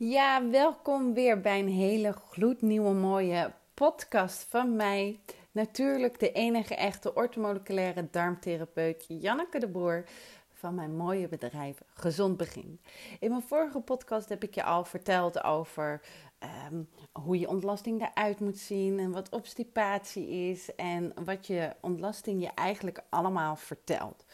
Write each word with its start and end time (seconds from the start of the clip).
Ja, 0.00 0.48
welkom 0.48 1.14
weer 1.14 1.40
bij 1.40 1.58
een 1.58 1.68
hele 1.68 2.12
gloednieuwe 2.12 2.92
mooie 2.92 3.52
podcast 3.74 4.46
van 4.48 4.76
mij. 4.76 5.20
Natuurlijk 5.52 6.20
de 6.20 6.32
enige 6.32 6.74
echte 6.74 7.14
ortomoleculaire 7.14 8.08
darmtherapeut 8.10 9.04
Janneke 9.08 9.58
de 9.58 9.68
Boer 9.68 10.04
van 10.52 10.74
mijn 10.74 10.96
mooie 10.96 11.28
bedrijf 11.28 11.82
Gezond 11.94 12.36
Begin. 12.36 12.80
In 13.20 13.30
mijn 13.30 13.42
vorige 13.42 13.80
podcast 13.80 14.28
heb 14.28 14.42
ik 14.42 14.54
je 14.54 14.62
al 14.62 14.84
verteld 14.84 15.44
over 15.44 16.00
ehm, 16.38 16.82
hoe 17.12 17.38
je 17.38 17.48
ontlasting 17.48 18.02
eruit 18.02 18.40
moet 18.40 18.58
zien 18.58 18.98
en 18.98 19.12
wat 19.12 19.30
obstipatie 19.30 20.28
is 20.28 20.74
en 20.74 21.12
wat 21.24 21.46
je 21.46 21.72
ontlasting 21.80 22.42
je 22.42 22.50
eigenlijk 22.54 23.02
allemaal 23.08 23.56
vertelt. 23.56 24.24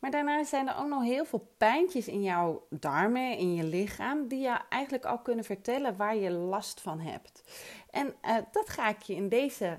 Maar 0.00 0.10
daarna 0.10 0.44
zijn 0.44 0.68
er 0.68 0.76
ook 0.76 0.88
nog 0.88 1.02
heel 1.02 1.24
veel 1.24 1.48
pijntjes 1.56 2.08
in 2.08 2.22
jouw 2.22 2.66
darmen, 2.70 3.36
in 3.36 3.54
je 3.54 3.64
lichaam, 3.64 4.28
die 4.28 4.40
je 4.40 4.58
eigenlijk 4.68 5.04
al 5.04 5.18
kunnen 5.18 5.44
vertellen 5.44 5.96
waar 5.96 6.16
je 6.16 6.30
last 6.30 6.80
van 6.80 7.00
hebt. 7.00 7.42
En 7.90 8.14
uh, 8.24 8.36
dat 8.52 8.68
ga 8.68 8.88
ik 8.88 9.02
je 9.02 9.14
in 9.14 9.28
deze 9.28 9.78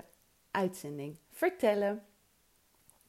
uitzending 0.50 1.18
vertellen. 1.30 2.04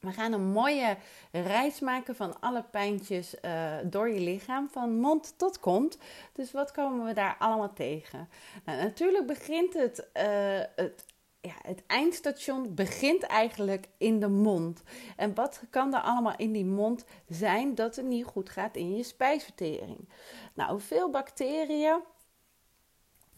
We 0.00 0.12
gaan 0.12 0.32
een 0.32 0.46
mooie 0.46 0.96
reis 1.30 1.80
maken 1.80 2.16
van 2.16 2.40
alle 2.40 2.62
pijntjes 2.62 3.34
uh, 3.42 3.74
door 3.84 4.08
je 4.08 4.20
lichaam, 4.20 4.68
van 4.70 4.96
mond 4.96 5.38
tot 5.38 5.60
kont. 5.60 5.98
Dus 6.32 6.52
wat 6.52 6.72
komen 6.72 7.06
we 7.06 7.12
daar 7.12 7.36
allemaal 7.38 7.72
tegen? 7.72 8.28
Nou, 8.64 8.78
natuurlijk 8.78 9.26
begint 9.26 9.74
het, 9.74 10.08
uh, 10.16 10.60
het 10.76 11.04
ja, 11.44 11.54
het 11.62 11.82
eindstation 11.86 12.74
begint 12.74 13.22
eigenlijk 13.22 13.88
in 13.98 14.20
de 14.20 14.28
mond. 14.28 14.82
En 15.16 15.34
wat 15.34 15.62
kan 15.70 15.94
er 15.94 16.00
allemaal 16.00 16.36
in 16.36 16.52
die 16.52 16.64
mond 16.64 17.04
zijn 17.28 17.74
dat 17.74 17.96
het 17.96 18.06
niet 18.06 18.24
goed 18.24 18.50
gaat 18.50 18.76
in 18.76 18.96
je 18.96 19.02
spijsvertering? 19.02 20.08
Nou, 20.54 20.80
veel 20.80 21.10
bacteriën 21.10 22.00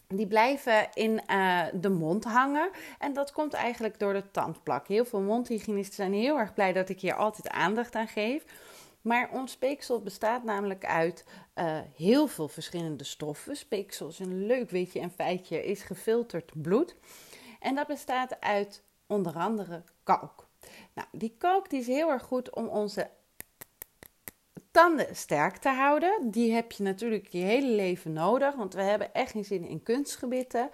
die 0.07 0.27
blijven 0.27 0.89
in 0.93 1.21
uh, 1.29 1.63
de 1.73 1.89
mond 1.89 2.23
hangen. 2.23 2.69
En 2.99 3.13
dat 3.13 3.31
komt 3.31 3.53
eigenlijk 3.53 3.99
door 3.99 4.13
de 4.13 4.31
tandplak. 4.31 4.87
Heel 4.87 5.05
veel 5.05 5.21
mondhygiënisten 5.21 5.95
zijn 5.95 6.13
heel 6.13 6.37
erg 6.37 6.53
blij 6.53 6.73
dat 6.73 6.89
ik 6.89 6.99
hier 6.99 7.15
altijd 7.15 7.49
aandacht 7.49 7.95
aan 7.95 8.07
geef. 8.07 8.43
Maar 9.01 9.29
ons 9.31 9.51
speeksel 9.51 10.01
bestaat 10.01 10.43
namelijk 10.43 10.85
uit 10.85 11.25
uh, 11.55 11.79
heel 11.95 12.27
veel 12.27 12.47
verschillende 12.47 13.03
stoffen. 13.03 13.55
Speeksel 13.55 14.07
is 14.07 14.19
een 14.19 14.45
leuk 14.45 14.69
weetje 14.69 14.99
en 14.99 15.11
feitje, 15.11 15.65
is 15.65 15.81
gefilterd 15.81 16.51
bloed. 16.61 16.95
En 17.59 17.75
dat 17.75 17.87
bestaat 17.87 18.41
uit 18.41 18.83
onder 19.07 19.35
andere 19.35 19.83
kalk. 20.03 20.47
Nou, 20.93 21.07
die 21.11 21.35
kalk 21.37 21.69
die 21.69 21.79
is 21.79 21.87
heel 21.87 22.09
erg 22.09 22.23
goed 22.23 22.55
om 22.55 22.67
onze 22.67 23.09
tanden 24.71 25.15
sterk 25.15 25.57
te 25.57 25.69
houden. 25.69 26.31
Die 26.31 26.53
heb 26.53 26.71
je 26.71 26.83
natuurlijk 26.83 27.27
je 27.27 27.37
hele 27.37 27.67
leven 27.67 28.13
nodig, 28.13 28.55
want 28.55 28.73
we 28.73 28.81
hebben 28.81 29.13
echt 29.13 29.31
geen 29.31 29.45
zin 29.45 29.65
in 29.65 29.83
kunstgebitten. 29.83 30.69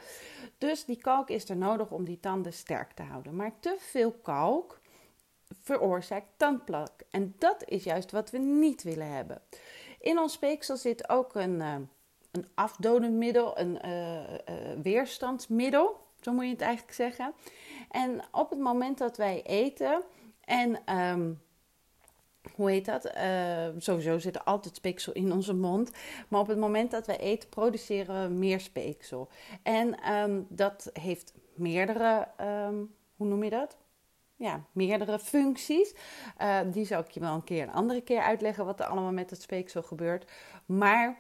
Dus 0.58 0.86
die 0.86 0.98
kalk 0.98 1.30
is 1.30 1.50
er 1.50 1.58
nodig 1.58 1.92
om 1.92 2.06
die 2.06 2.20
tanden 2.20 2.54
sterk 2.54 2.92
te 2.92 3.04
houden. 3.04 3.36
Maar 3.36 3.60
te 3.60 3.76
veel 3.80 4.12
kalk 4.12 4.82
veroorzaakt 5.62 6.28
tandplak. 6.38 6.92
En 7.10 7.36
dat 7.38 7.64
is 7.66 7.84
juist 7.84 8.12
wat 8.12 8.30
we 8.30 8.38
niet 8.38 8.84
willen 8.84 9.12
hebben. 9.12 9.42
In 10.00 10.20
ons 10.20 10.34
speeksel 10.34 10.78
zit 10.78 11.10
ook 11.10 11.36
een, 11.36 11.60
uh, 11.60 11.76
een 12.32 12.48
afdodend 12.54 13.14
middel, 13.14 13.60
een 13.60 13.80
uh, 13.86 14.20
uh, 14.20 14.82
weerstandsmiddel. 14.82 16.02
Zo 16.24 16.34
moet 16.34 16.44
je 16.44 16.50
het 16.50 16.62
eigenlijk 16.62 16.94
zeggen. 16.94 17.34
En 17.90 18.22
op 18.32 18.50
het 18.50 18.60
moment 18.60 18.98
dat 18.98 19.18
wij 19.18 19.42
eten 19.44 20.04
en 20.46 20.98
um, 20.98 21.42
hoe 22.56 22.70
heet 22.70 22.86
dat? 22.86 23.16
Uh, 23.18 23.68
sowieso 23.78 24.20
zit 24.20 24.36
er 24.36 24.44
altijd 24.44 24.76
speeksel 24.76 25.14
in 25.14 25.32
onze 25.32 25.54
mond. 25.54 25.92
Maar 26.28 26.40
op 26.40 26.48
het 26.48 26.58
moment 26.58 26.92
dat 26.92 27.08
wij 27.08 27.18
eten, 27.18 27.50
produceren 27.50 28.28
we 28.28 28.34
meer 28.34 28.60
speeksel. 28.60 29.30
En 29.64 30.14
um, 30.14 30.46
dat 30.50 30.90
heeft 30.94 31.34
meerdere, 31.54 32.28
hoe 33.16 33.28
noem 33.28 33.44
je 33.44 33.50
dat? 33.50 33.78
Ja, 34.36 34.64
meerdere 34.72 35.20
functies. 35.20 35.96
Uh, 36.42 36.60
die 36.72 36.86
zal 36.86 37.00
ik 37.00 37.12
je 37.12 37.20
wel 37.20 37.34
een 37.34 37.44
keer 37.44 37.64
een 37.64 37.74
andere 37.74 38.02
keer 38.02 38.22
uitleggen 38.22 38.66
wat 38.66 38.80
er 38.80 38.86
allemaal 38.86 39.12
met 39.12 39.30
het 39.30 39.42
speeksel 39.42 39.84
gebeurt. 39.84 40.32
Maar 40.66 41.18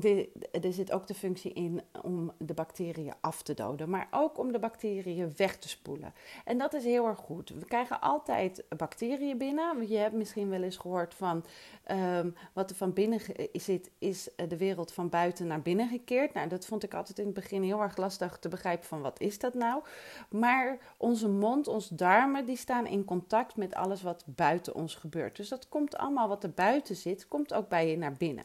de, 0.00 0.28
er 0.62 0.72
zit 0.72 0.92
ook 0.92 1.06
de 1.06 1.14
functie 1.14 1.52
in 1.52 1.82
om 2.02 2.32
de 2.38 2.54
bacteriën 2.54 3.14
af 3.20 3.42
te 3.42 3.54
doden, 3.54 3.90
maar 3.90 4.08
ook 4.10 4.38
om 4.38 4.52
de 4.52 4.58
bacteriën 4.58 5.32
weg 5.36 5.56
te 5.56 5.68
spoelen. 5.68 6.14
En 6.44 6.58
dat 6.58 6.74
is 6.74 6.84
heel 6.84 7.06
erg 7.06 7.18
goed. 7.18 7.48
We 7.48 7.64
krijgen 7.64 8.00
altijd 8.00 8.64
bacteriën 8.76 9.38
binnen. 9.38 9.88
Je 9.88 9.96
hebt 9.96 10.14
misschien 10.14 10.48
wel 10.48 10.62
eens 10.62 10.76
gehoord 10.76 11.14
van 11.14 11.44
um, 11.90 12.34
wat 12.52 12.70
er 12.70 12.76
van 12.76 12.92
binnen 12.92 13.20
zit, 13.52 13.90
is 13.98 14.28
de 14.48 14.56
wereld 14.56 14.92
van 14.92 15.08
buiten 15.08 15.46
naar 15.46 15.62
binnen 15.62 15.88
gekeerd. 15.88 16.34
Nou, 16.34 16.48
dat 16.48 16.66
vond 16.66 16.82
ik 16.82 16.94
altijd 16.94 17.18
in 17.18 17.24
het 17.24 17.34
begin 17.34 17.62
heel 17.62 17.80
erg 17.80 17.96
lastig 17.96 18.38
te 18.38 18.48
begrijpen 18.48 18.86
van 18.86 19.00
wat 19.00 19.20
is 19.20 19.38
dat 19.38 19.54
nou. 19.54 19.82
Maar 20.30 20.78
onze 20.96 21.28
mond, 21.28 21.68
onze 21.68 21.94
darmen, 21.94 22.44
die 22.46 22.56
staan 22.56 22.86
in 22.86 23.04
contact 23.04 23.56
met 23.56 23.74
alles 23.74 24.02
wat 24.02 24.24
buiten 24.26 24.74
ons 24.74 24.94
gebeurt. 24.94 25.36
Dus 25.36 25.48
dat 25.48 25.68
komt 25.68 25.96
allemaal 25.96 26.28
wat 26.28 26.42
er 26.42 26.50
buiten 26.50 26.96
zit, 26.96 27.28
komt 27.28 27.54
ook 27.54 27.68
bij 27.68 27.90
je 27.90 27.98
naar 27.98 28.12
binnen. 28.12 28.44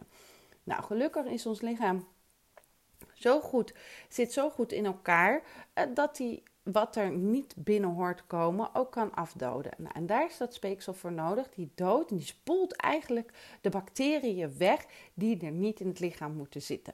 Nou, 0.71 0.83
gelukkig 0.83 1.25
is 1.25 1.45
ons 1.45 1.61
lichaam 1.61 2.07
zo 3.13 3.39
goed, 3.39 3.73
zit 4.09 4.33
zo 4.33 4.49
goed 4.49 4.71
in 4.71 4.85
elkaar 4.85 5.43
eh, 5.73 5.85
dat 5.93 6.17
hij 6.17 6.43
wat 6.63 6.95
er 6.95 7.11
niet 7.11 7.53
binnen 7.57 7.89
hoort 7.89 8.27
komen 8.27 8.75
ook 8.75 8.91
kan 8.91 9.13
afdoden. 9.13 9.71
Nou, 9.77 9.93
en 9.93 10.05
daar 10.05 10.25
is 10.25 10.37
dat 10.37 10.53
speeksel 10.53 10.93
voor 10.93 11.11
nodig. 11.11 11.49
Die 11.49 11.71
doodt 11.75 12.11
en 12.11 12.17
die 12.17 12.25
spoelt 12.25 12.75
eigenlijk 12.75 13.33
de 13.61 13.69
bacteriën 13.69 14.57
weg 14.57 14.85
die 15.13 15.45
er 15.45 15.51
niet 15.51 15.79
in 15.79 15.87
het 15.87 15.99
lichaam 15.99 16.33
moeten 16.33 16.61
zitten. 16.61 16.93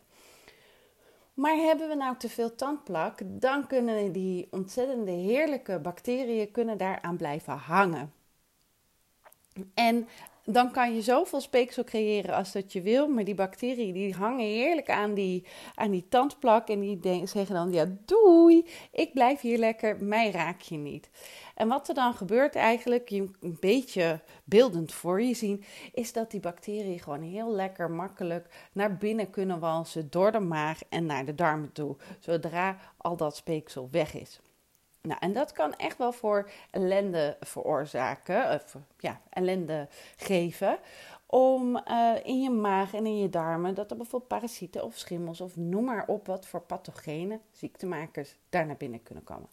Maar 1.33 1.55
hebben 1.55 1.87
we 1.87 1.95
nou 1.95 2.17
te 2.17 2.29
veel 2.29 2.55
tandplak, 2.55 3.19
dan 3.25 3.67
kunnen 3.67 4.11
die 4.11 4.47
ontzettende 4.51 5.11
heerlijke 5.11 5.79
bacteriën 5.79 6.51
kunnen 6.51 6.77
daaraan 6.77 7.17
blijven 7.17 7.57
hangen. 7.57 8.13
En 9.73 10.07
dan 10.49 10.71
kan 10.71 10.95
je 10.95 11.01
zoveel 11.01 11.41
speeksel 11.41 11.83
creëren 11.83 12.35
als 12.35 12.51
dat 12.51 12.73
je 12.73 12.81
wil. 12.81 13.07
Maar 13.07 13.23
die 13.23 13.35
bacteriën 13.35 13.93
die 13.93 14.13
hangen 14.13 14.45
heerlijk 14.45 14.89
aan 14.89 15.13
die, 15.13 15.43
aan 15.75 15.91
die 15.91 16.07
tandplak. 16.09 16.67
En 16.67 16.79
die 16.79 17.27
zeggen 17.27 17.55
dan, 17.55 17.71
ja 17.71 17.85
doei, 18.05 18.65
ik 18.91 19.13
blijf 19.13 19.41
hier 19.41 19.57
lekker, 19.57 20.03
mij 20.03 20.31
raak 20.31 20.61
je 20.61 20.77
niet. 20.77 21.09
En 21.55 21.67
wat 21.67 21.87
er 21.87 21.95
dan 21.95 22.13
gebeurt 22.13 22.55
eigenlijk, 22.55 23.09
je 23.09 23.29
een 23.39 23.57
beetje 23.59 24.19
beeldend 24.43 24.93
voor 24.93 25.21
je 25.21 25.33
zien, 25.33 25.63
is 25.93 26.13
dat 26.13 26.31
die 26.31 26.39
bacteriën 26.39 26.99
gewoon 26.99 27.21
heel 27.21 27.51
lekker 27.51 27.91
makkelijk 27.91 28.69
naar 28.71 28.97
binnen 28.97 29.29
kunnen 29.29 29.59
walsen 29.59 30.07
door 30.09 30.31
de 30.31 30.39
maag 30.39 30.79
en 30.89 31.05
naar 31.05 31.25
de 31.25 31.35
darmen 31.35 31.71
toe. 31.71 31.95
Zodra 32.19 32.77
al 32.97 33.17
dat 33.17 33.35
speeksel 33.35 33.87
weg 33.91 34.13
is. 34.13 34.39
Nou, 35.01 35.19
en 35.19 35.33
dat 35.33 35.51
kan 35.51 35.75
echt 35.75 35.97
wel 35.97 36.11
voor 36.11 36.49
ellende 36.71 37.37
veroorzaken, 37.39 38.53
of 38.53 38.75
ja, 38.97 39.21
ellende 39.29 39.87
geven. 40.15 40.79
Om 41.25 41.81
uh, 41.87 42.13
in 42.23 42.41
je 42.41 42.49
maag 42.49 42.93
en 42.93 43.05
in 43.05 43.17
je 43.17 43.29
darmen 43.29 43.73
dat 43.73 43.91
er 43.91 43.97
bijvoorbeeld 43.97 44.31
parasieten 44.31 44.83
of 44.83 44.97
schimmels 44.97 45.41
of 45.41 45.55
noem 45.55 45.83
maar 45.83 46.07
op 46.07 46.27
wat 46.27 46.45
voor 46.45 46.61
pathogenen, 46.61 47.41
ziektemakers 47.51 48.35
daar 48.49 48.65
naar 48.65 48.77
binnen 48.77 49.03
kunnen 49.03 49.23
komen. 49.23 49.49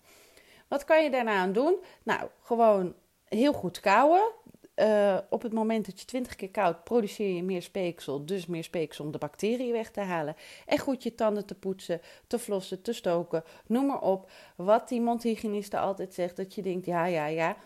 Wat 0.69 0.85
kan 0.85 1.03
je 1.03 1.11
daarna 1.11 1.37
aan 1.37 1.53
doen? 1.53 1.77
Nou, 2.03 2.29
gewoon 2.43 2.95
heel 3.25 3.53
goed 3.53 3.81
kouwen. 3.81 4.33
Uh, 4.77 5.19
op 5.31 5.43
het 5.43 5.53
moment 5.53 5.87
dat 5.87 6.01
je 6.01 6.07
20 6.07 6.37
keer 6.37 6.51
koud, 6.51 6.85
produceer 6.85 7.35
je 7.35 7.43
meer 7.43 7.63
speeksel. 7.63 8.27
Dus 8.27 8.47
meer 8.47 8.65
speeksel 8.65 9.05
om 9.05 9.11
de 9.11 9.19
bacteriën 9.19 9.73
weg 9.73 9.91
te 9.91 10.01
halen. 10.01 10.37
En 10.67 10.79
goed 10.79 11.03
je 11.03 11.15
tanden 11.15 11.47
te 11.47 11.55
poetsen, 11.55 12.01
te 12.27 12.39
flossen, 12.39 12.83
te 12.83 12.93
stoken. 12.93 13.45
Noem 13.67 13.87
maar 13.87 14.01
op. 14.01 14.31
Wat 14.57 14.89
die 14.89 15.01
mondhygiëniste 15.01 15.79
altijd 15.79 16.15
zegt. 16.15 16.37
Dat 16.37 16.55
je 16.55 16.63
denkt, 16.63 16.87
ja, 16.87 17.05
ja, 17.05 17.27
ja. 17.27 17.57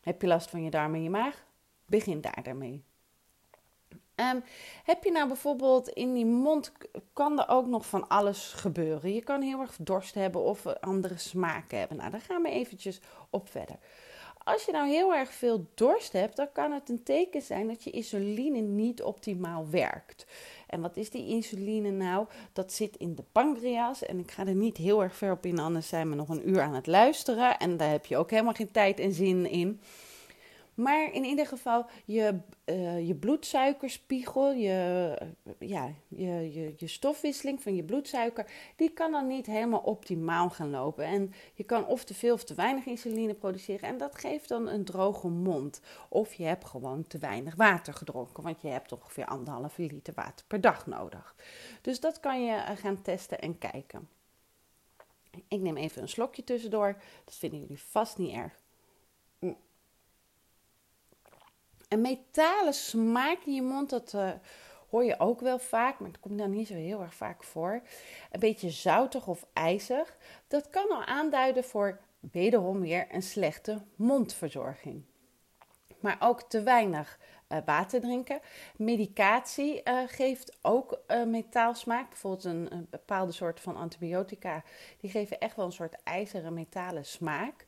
Heb 0.00 0.20
je 0.20 0.28
last 0.28 0.50
van 0.50 0.62
je 0.64 0.70
darmen 0.70 0.96
en 0.96 1.02
je 1.02 1.10
maag? 1.10 1.44
Begin 1.86 2.20
daar 2.20 2.42
daarmee. 2.42 2.84
Um, 4.16 4.42
heb 4.84 5.04
je 5.04 5.10
nou 5.10 5.28
bijvoorbeeld 5.28 5.88
in 5.88 6.14
die 6.14 6.26
mond, 6.26 6.72
kan 7.12 7.40
er 7.40 7.48
ook 7.48 7.66
nog 7.66 7.86
van 7.86 8.08
alles 8.08 8.52
gebeuren. 8.52 9.14
Je 9.14 9.22
kan 9.22 9.42
heel 9.42 9.60
erg 9.60 9.76
dorst 9.80 10.14
hebben 10.14 10.42
of 10.42 10.66
andere 10.66 11.18
smaken 11.18 11.78
hebben. 11.78 11.96
Nou, 11.96 12.10
daar 12.10 12.20
gaan 12.20 12.42
we 12.42 12.50
eventjes 12.50 13.00
op 13.30 13.48
verder. 13.48 13.76
Als 14.46 14.64
je 14.64 14.72
nou 14.72 14.88
heel 14.88 15.14
erg 15.14 15.32
veel 15.32 15.66
dorst 15.74 16.12
hebt, 16.12 16.36
dan 16.36 16.52
kan 16.52 16.72
het 16.72 16.88
een 16.88 17.02
teken 17.02 17.42
zijn 17.42 17.66
dat 17.66 17.84
je 17.84 17.90
insuline 17.90 18.60
niet 18.60 19.02
optimaal 19.02 19.70
werkt. 19.70 20.26
En 20.66 20.80
wat 20.80 20.96
is 20.96 21.10
die 21.10 21.28
insuline 21.28 21.90
nou? 21.90 22.26
Dat 22.52 22.72
zit 22.72 22.96
in 22.96 23.14
de 23.14 23.24
pancreas. 23.32 24.02
En 24.02 24.18
ik 24.18 24.30
ga 24.30 24.46
er 24.46 24.54
niet 24.54 24.76
heel 24.76 25.02
erg 25.02 25.16
ver 25.16 25.32
op 25.32 25.46
in, 25.46 25.58
anders 25.58 25.88
zijn 25.88 26.10
we 26.10 26.14
nog 26.14 26.28
een 26.28 26.48
uur 26.48 26.60
aan 26.60 26.74
het 26.74 26.86
luisteren. 26.86 27.58
En 27.58 27.76
daar 27.76 27.90
heb 27.90 28.06
je 28.06 28.16
ook 28.16 28.30
helemaal 28.30 28.52
geen 28.52 28.70
tijd 28.70 29.00
en 29.00 29.12
zin 29.12 29.50
in. 29.50 29.80
Maar 30.76 31.12
in 31.12 31.24
ieder 31.24 31.46
geval, 31.46 31.86
je, 32.04 32.40
uh, 32.64 33.06
je 33.06 33.14
bloedsuikerspiegel, 33.14 34.52
je, 34.52 35.18
ja, 35.58 35.92
je, 36.08 36.52
je, 36.52 36.74
je 36.76 36.86
stofwisseling 36.86 37.62
van 37.62 37.74
je 37.74 37.84
bloedsuiker, 37.84 38.50
die 38.76 38.90
kan 38.90 39.10
dan 39.10 39.26
niet 39.26 39.46
helemaal 39.46 39.80
optimaal 39.80 40.50
gaan 40.50 40.70
lopen. 40.70 41.04
En 41.04 41.32
je 41.54 41.64
kan 41.64 41.86
of 41.86 42.04
te 42.04 42.14
veel 42.14 42.34
of 42.34 42.44
te 42.44 42.54
weinig 42.54 42.86
insuline 42.86 43.34
produceren 43.34 43.88
en 43.88 43.98
dat 43.98 44.18
geeft 44.18 44.48
dan 44.48 44.68
een 44.68 44.84
droge 44.84 45.28
mond. 45.28 45.80
Of 46.08 46.34
je 46.34 46.44
hebt 46.44 46.64
gewoon 46.64 47.06
te 47.06 47.18
weinig 47.18 47.54
water 47.54 47.94
gedronken, 47.94 48.42
want 48.42 48.62
je 48.62 48.68
hebt 48.68 48.92
ongeveer 48.92 49.26
anderhalve 49.26 49.82
liter 49.82 50.14
water 50.14 50.46
per 50.46 50.60
dag 50.60 50.86
nodig. 50.86 51.34
Dus 51.80 52.00
dat 52.00 52.20
kan 52.20 52.44
je 52.44 52.52
eh, 52.52 52.76
gaan 52.76 53.02
testen 53.02 53.40
en 53.40 53.58
kijken. 53.58 54.08
Ik 55.48 55.60
neem 55.60 55.76
even 55.76 56.02
een 56.02 56.08
slokje 56.08 56.44
tussendoor. 56.44 56.96
Dat 57.24 57.34
vinden 57.34 57.60
jullie 57.60 57.82
vast 57.82 58.18
niet 58.18 58.34
erg. 58.34 58.64
Een 61.88 62.00
metalen 62.00 62.74
smaak 62.74 63.38
in 63.44 63.54
je 63.54 63.62
mond, 63.62 63.90
dat 63.90 64.12
uh, 64.12 64.30
hoor 64.90 65.04
je 65.04 65.18
ook 65.18 65.40
wel 65.40 65.58
vaak, 65.58 65.98
maar 65.98 66.10
dat 66.10 66.20
komt 66.20 66.38
dan 66.38 66.50
niet 66.50 66.66
zo 66.66 66.74
heel 66.74 67.00
erg 67.00 67.14
vaak 67.14 67.44
voor. 67.44 67.82
Een 68.30 68.40
beetje 68.40 68.70
zoutig 68.70 69.26
of 69.26 69.46
ijzig. 69.52 70.16
Dat 70.48 70.70
kan 70.70 70.88
al 70.88 71.04
aanduiden 71.04 71.64
voor 71.64 72.00
wederom 72.32 72.80
weer 72.80 73.06
een 73.10 73.22
slechte 73.22 73.82
mondverzorging. 73.96 75.04
Maar 76.00 76.16
ook 76.20 76.42
te 76.42 76.62
weinig 76.62 77.18
uh, 77.48 77.58
water 77.64 78.00
drinken. 78.00 78.40
Medicatie 78.76 79.80
uh, 79.84 79.98
geeft 80.06 80.58
ook 80.62 81.00
uh, 81.08 81.24
metaalsmaak. 81.24 82.08
Bijvoorbeeld 82.08 82.44
een, 82.44 82.72
een, 82.72 82.86
bepaalde 82.90 83.32
soort 83.32 83.60
van 83.60 83.76
antibiotica. 83.76 84.62
Die 85.00 85.10
geven 85.10 85.38
echt 85.38 85.56
wel 85.56 85.64
een 85.64 85.72
soort 85.72 86.02
ijzeren 86.02 86.54
metalen 86.54 87.04
smaak. 87.04 87.66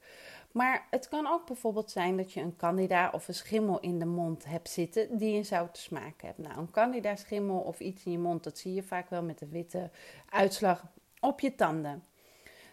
Maar 0.53 0.87
het 0.91 1.09
kan 1.09 1.27
ook 1.27 1.47
bijvoorbeeld 1.47 1.91
zijn 1.91 2.17
dat 2.17 2.33
je 2.33 2.41
een 2.41 2.57
candida 2.57 3.11
of 3.13 3.29
een 3.29 3.35
schimmel 3.35 3.81
in 3.81 3.99
de 3.99 4.05
mond 4.05 4.45
hebt 4.45 4.69
zitten 4.69 5.17
die 5.19 5.37
een 5.37 5.45
zoute 5.45 5.81
smaak 5.81 6.23
hebt. 6.23 6.39
Nou, 6.39 6.59
een 6.59 6.71
candida 6.71 7.17
schimmel 7.17 7.61
of 7.61 7.81
iets 7.81 8.05
in 8.05 8.13
je 8.13 8.19
mond, 8.19 8.45
dat 8.45 8.59
zie 8.59 8.75
je 8.75 8.83
vaak 8.83 9.11
wel 9.11 9.23
met 9.23 9.39
de 9.39 9.49
witte 9.49 9.91
uitslag 10.29 10.85
op 11.21 11.41
je 11.41 11.55
tanden. 11.55 12.03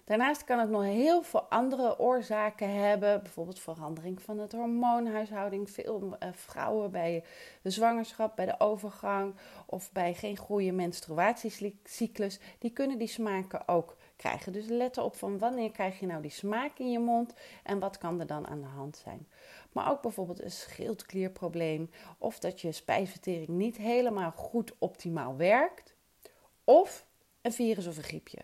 Daarnaast 0.05 0.43
kan 0.43 0.59
het 0.59 0.69
nog 0.69 0.83
heel 0.83 1.23
veel 1.23 1.41
andere 1.41 1.99
oorzaken 1.99 2.69
hebben, 2.69 3.21
bijvoorbeeld 3.23 3.59
verandering 3.59 4.21
van 4.21 4.39
het 4.39 4.51
hormoonhuishouding. 4.51 5.71
Veel 5.71 6.15
uh, 6.19 6.29
vrouwen 6.31 6.91
bij 6.91 7.23
de 7.61 7.69
zwangerschap, 7.69 8.35
bij 8.35 8.45
de 8.45 8.59
overgang 8.59 9.35
of 9.65 9.91
bij 9.91 10.13
geen 10.13 10.37
goede 10.37 10.71
menstruatiecyclus, 10.71 12.39
die 12.59 12.71
kunnen 12.71 12.97
die 12.97 13.07
smaken 13.07 13.67
ook 13.67 13.95
krijgen. 14.15 14.53
Dus 14.53 14.67
let 14.67 14.97
erop 14.97 15.15
van 15.15 15.37
wanneer 15.37 15.71
krijg 15.71 15.99
je 15.99 16.05
nou 16.05 16.21
die 16.21 16.31
smaak 16.31 16.79
in 16.79 16.91
je 16.91 16.99
mond 16.99 17.33
en 17.63 17.79
wat 17.79 17.97
kan 17.97 18.19
er 18.19 18.27
dan 18.27 18.47
aan 18.47 18.61
de 18.61 18.67
hand 18.67 18.97
zijn. 18.97 19.27
Maar 19.71 19.91
ook 19.91 20.01
bijvoorbeeld 20.01 20.41
een 20.41 20.51
schildklierprobleem 20.51 21.89
of 22.17 22.39
dat 22.39 22.61
je 22.61 22.71
spijsvertering 22.71 23.47
niet 23.47 23.77
helemaal 23.77 24.31
goed 24.31 24.73
optimaal 24.77 25.35
werkt 25.35 25.95
of 26.63 27.05
een 27.41 27.53
virus 27.53 27.87
of 27.87 27.97
een 27.97 28.03
griepje. 28.03 28.39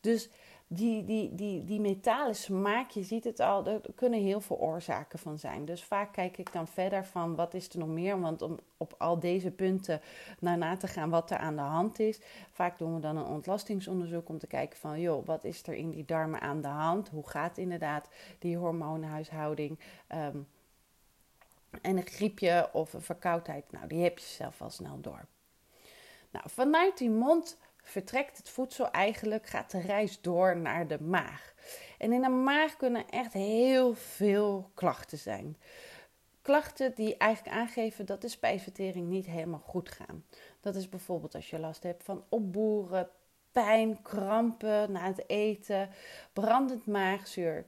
Dus 0.00 0.28
die, 0.74 1.04
die, 1.04 1.34
die, 1.34 1.64
die 1.64 1.80
metalen 1.80 2.34
smaak, 2.34 2.90
je 2.90 3.02
ziet 3.02 3.24
het 3.24 3.40
al, 3.40 3.66
er 3.66 3.80
kunnen 3.94 4.20
heel 4.20 4.40
veel 4.40 4.58
oorzaken 4.58 5.18
van 5.18 5.38
zijn. 5.38 5.64
Dus 5.64 5.84
vaak 5.84 6.12
kijk 6.12 6.38
ik 6.38 6.52
dan 6.52 6.68
verder 6.68 7.04
van 7.04 7.34
wat 7.34 7.54
is 7.54 7.68
er 7.68 7.78
nog 7.78 7.88
meer, 7.88 8.20
want 8.20 8.42
om 8.42 8.58
op 8.76 8.94
al 8.98 9.18
deze 9.18 9.50
punten 9.50 10.00
naar 10.38 10.58
na 10.58 10.76
te 10.76 10.86
gaan 10.86 11.10
wat 11.10 11.30
er 11.30 11.36
aan 11.36 11.56
de 11.56 11.62
hand 11.62 11.98
is. 11.98 12.20
Vaak 12.50 12.78
doen 12.78 12.94
we 12.94 13.00
dan 13.00 13.16
een 13.16 13.26
ontlastingsonderzoek 13.26 14.28
om 14.28 14.38
te 14.38 14.46
kijken 14.46 14.78
van, 14.78 15.00
joh, 15.00 15.26
wat 15.26 15.44
is 15.44 15.66
er 15.66 15.74
in 15.74 15.90
die 15.90 16.04
darmen 16.04 16.40
aan 16.40 16.60
de 16.60 16.68
hand? 16.68 17.08
Hoe 17.08 17.28
gaat 17.28 17.58
inderdaad 17.58 18.08
die 18.38 18.56
hormoonhuishouding? 18.56 19.78
Um, 20.14 20.46
en 21.82 21.96
een 21.96 22.06
griepje 22.06 22.68
of 22.72 22.92
een 22.92 23.02
verkoudheid, 23.02 23.72
nou, 23.72 23.86
die 23.86 24.02
heb 24.02 24.18
je 24.18 24.24
zelf 24.24 24.62
al 24.62 24.70
snel 24.70 25.00
door. 25.00 25.24
Nou, 26.30 26.50
vanuit 26.50 26.98
die 26.98 27.10
mond 27.10 27.58
vertrekt 27.84 28.36
het 28.36 28.48
voedsel 28.48 28.90
eigenlijk, 28.90 29.46
gaat 29.46 29.70
de 29.70 29.80
reis 29.80 30.20
door 30.20 30.56
naar 30.56 30.86
de 30.86 31.02
maag. 31.02 31.54
En 31.98 32.12
in 32.12 32.22
de 32.22 32.28
maag 32.28 32.76
kunnen 32.76 33.08
echt 33.08 33.32
heel 33.32 33.94
veel 33.94 34.70
klachten 34.74 35.18
zijn. 35.18 35.56
Klachten 36.42 36.94
die 36.94 37.16
eigenlijk 37.16 37.56
aangeven 37.56 38.06
dat 38.06 38.20
de 38.20 38.28
spijsvertering 38.28 39.08
niet 39.08 39.26
helemaal 39.26 39.62
goed 39.66 39.90
gaat. 39.90 40.16
Dat 40.60 40.74
is 40.74 40.88
bijvoorbeeld 40.88 41.34
als 41.34 41.50
je 41.50 41.58
last 41.58 41.82
hebt 41.82 42.04
van 42.04 42.24
opboeren, 42.28 43.08
pijn, 43.52 44.02
krampen 44.02 44.92
na 44.92 45.06
het 45.06 45.28
eten, 45.28 45.88
brandend 46.32 46.86
maagzuur. 46.86 47.66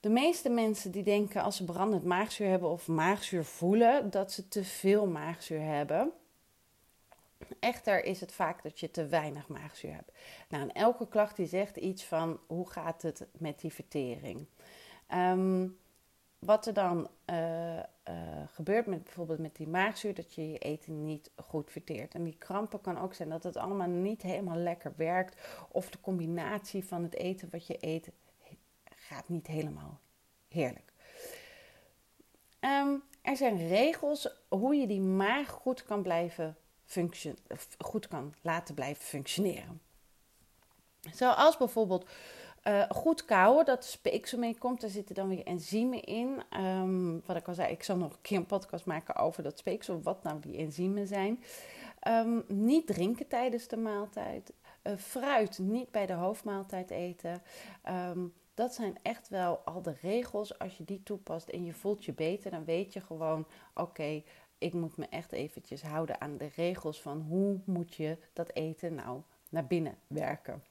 De 0.00 0.08
meeste 0.08 0.48
mensen 0.48 0.90
die 0.90 1.02
denken 1.02 1.42
als 1.42 1.56
ze 1.56 1.64
brandend 1.64 2.04
maagzuur 2.04 2.48
hebben 2.48 2.68
of 2.68 2.88
maagzuur 2.88 3.44
voelen, 3.44 4.10
dat 4.10 4.32
ze 4.32 4.48
te 4.48 4.64
veel 4.64 5.06
maagzuur 5.06 5.60
hebben. 5.60 6.12
Echter 7.60 8.04
is 8.04 8.20
het 8.20 8.32
vaak 8.32 8.62
dat 8.62 8.80
je 8.80 8.90
te 8.90 9.06
weinig 9.06 9.48
maagzuur 9.48 9.94
hebt. 9.94 10.12
Nou, 10.48 10.62
en 10.62 10.72
elke 10.72 11.08
klacht 11.08 11.36
die 11.36 11.46
zegt 11.46 11.76
iets 11.76 12.04
van 12.04 12.40
hoe 12.46 12.70
gaat 12.70 13.02
het 13.02 13.26
met 13.32 13.60
die 13.60 13.72
vertering. 13.72 14.46
Um, 15.14 15.78
wat 16.38 16.66
er 16.66 16.74
dan 16.74 17.08
uh, 17.30 17.76
uh, 17.76 17.82
gebeurt 18.46 18.86
met 18.86 19.04
bijvoorbeeld 19.04 19.38
met 19.38 19.56
die 19.56 19.68
maagzuur, 19.68 20.14
dat 20.14 20.34
je 20.34 20.50
je 20.50 20.58
eten 20.58 21.04
niet 21.04 21.30
goed 21.36 21.70
verteert. 21.70 22.14
En 22.14 22.24
die 22.24 22.36
krampen 22.38 22.80
kan 22.80 22.98
ook 22.98 23.14
zijn 23.14 23.28
dat 23.28 23.42
het 23.42 23.56
allemaal 23.56 23.88
niet 23.88 24.22
helemaal 24.22 24.56
lekker 24.56 24.92
werkt. 24.96 25.36
Of 25.68 25.90
de 25.90 26.00
combinatie 26.00 26.84
van 26.84 27.02
het 27.02 27.14
eten 27.14 27.48
wat 27.50 27.66
je 27.66 27.76
eet 27.80 28.10
gaat 28.84 29.28
niet 29.28 29.46
helemaal 29.46 30.00
heerlijk. 30.48 30.92
Um, 32.60 33.02
er 33.22 33.36
zijn 33.36 33.68
regels 33.68 34.28
hoe 34.48 34.74
je 34.74 34.86
die 34.86 35.00
maag 35.00 35.48
goed 35.48 35.82
kan 35.82 36.02
blijven 36.02 36.56
goed 37.78 38.08
kan 38.08 38.34
laten 38.42 38.74
blijven 38.74 39.04
functioneren. 39.04 39.80
Zoals 41.12 41.56
bijvoorbeeld 41.56 42.08
uh, 42.64 42.90
goed 42.90 43.24
kouwen, 43.24 43.64
dat 43.64 43.84
speeksel 43.84 44.38
mee 44.38 44.58
komt. 44.58 44.80
Daar 44.80 44.90
zitten 44.90 45.14
dan 45.14 45.28
weer 45.28 45.44
enzymen 45.46 46.02
in. 46.02 46.42
Um, 46.60 47.22
wat 47.26 47.36
ik 47.36 47.48
al 47.48 47.54
zei, 47.54 47.72
ik 47.72 47.82
zal 47.82 47.96
nog 47.96 48.12
een 48.12 48.20
keer 48.20 48.36
een 48.36 48.46
podcast 48.46 48.84
maken 48.84 49.16
over 49.16 49.42
dat 49.42 49.58
speeksel, 49.58 50.02
wat 50.02 50.22
nou 50.22 50.40
die 50.40 50.56
enzymen 50.56 51.06
zijn. 51.06 51.42
Um, 52.08 52.44
niet 52.48 52.86
drinken 52.86 53.28
tijdens 53.28 53.68
de 53.68 53.76
maaltijd. 53.76 54.52
Uh, 54.82 54.96
fruit 54.96 55.58
niet 55.58 55.90
bij 55.90 56.06
de 56.06 56.12
hoofdmaaltijd 56.12 56.90
eten. 56.90 57.42
Um, 57.88 58.32
dat 58.54 58.74
zijn 58.74 58.98
echt 59.02 59.28
wel 59.28 59.58
al 59.64 59.82
de 59.82 59.94
regels. 60.00 60.58
Als 60.58 60.76
je 60.76 60.84
die 60.84 61.02
toepast 61.02 61.48
en 61.48 61.64
je 61.64 61.72
voelt 61.72 62.04
je 62.04 62.12
beter, 62.12 62.50
dan 62.50 62.64
weet 62.64 62.92
je 62.92 63.00
gewoon: 63.00 63.46
oké, 63.74 64.22
ik 64.58 64.72
moet 64.72 64.96
me 64.96 65.06
echt 65.08 65.32
eventjes 65.32 65.82
houden 65.82 66.20
aan 66.20 66.36
de 66.36 66.48
regels 66.56 67.00
van 67.00 67.20
hoe 67.20 67.60
moet 67.64 67.94
je 67.94 68.16
dat 68.32 68.50
eten 68.52 68.94
nou 68.94 69.20
naar 69.48 69.66
binnen 69.66 69.98
werken. 70.06 70.62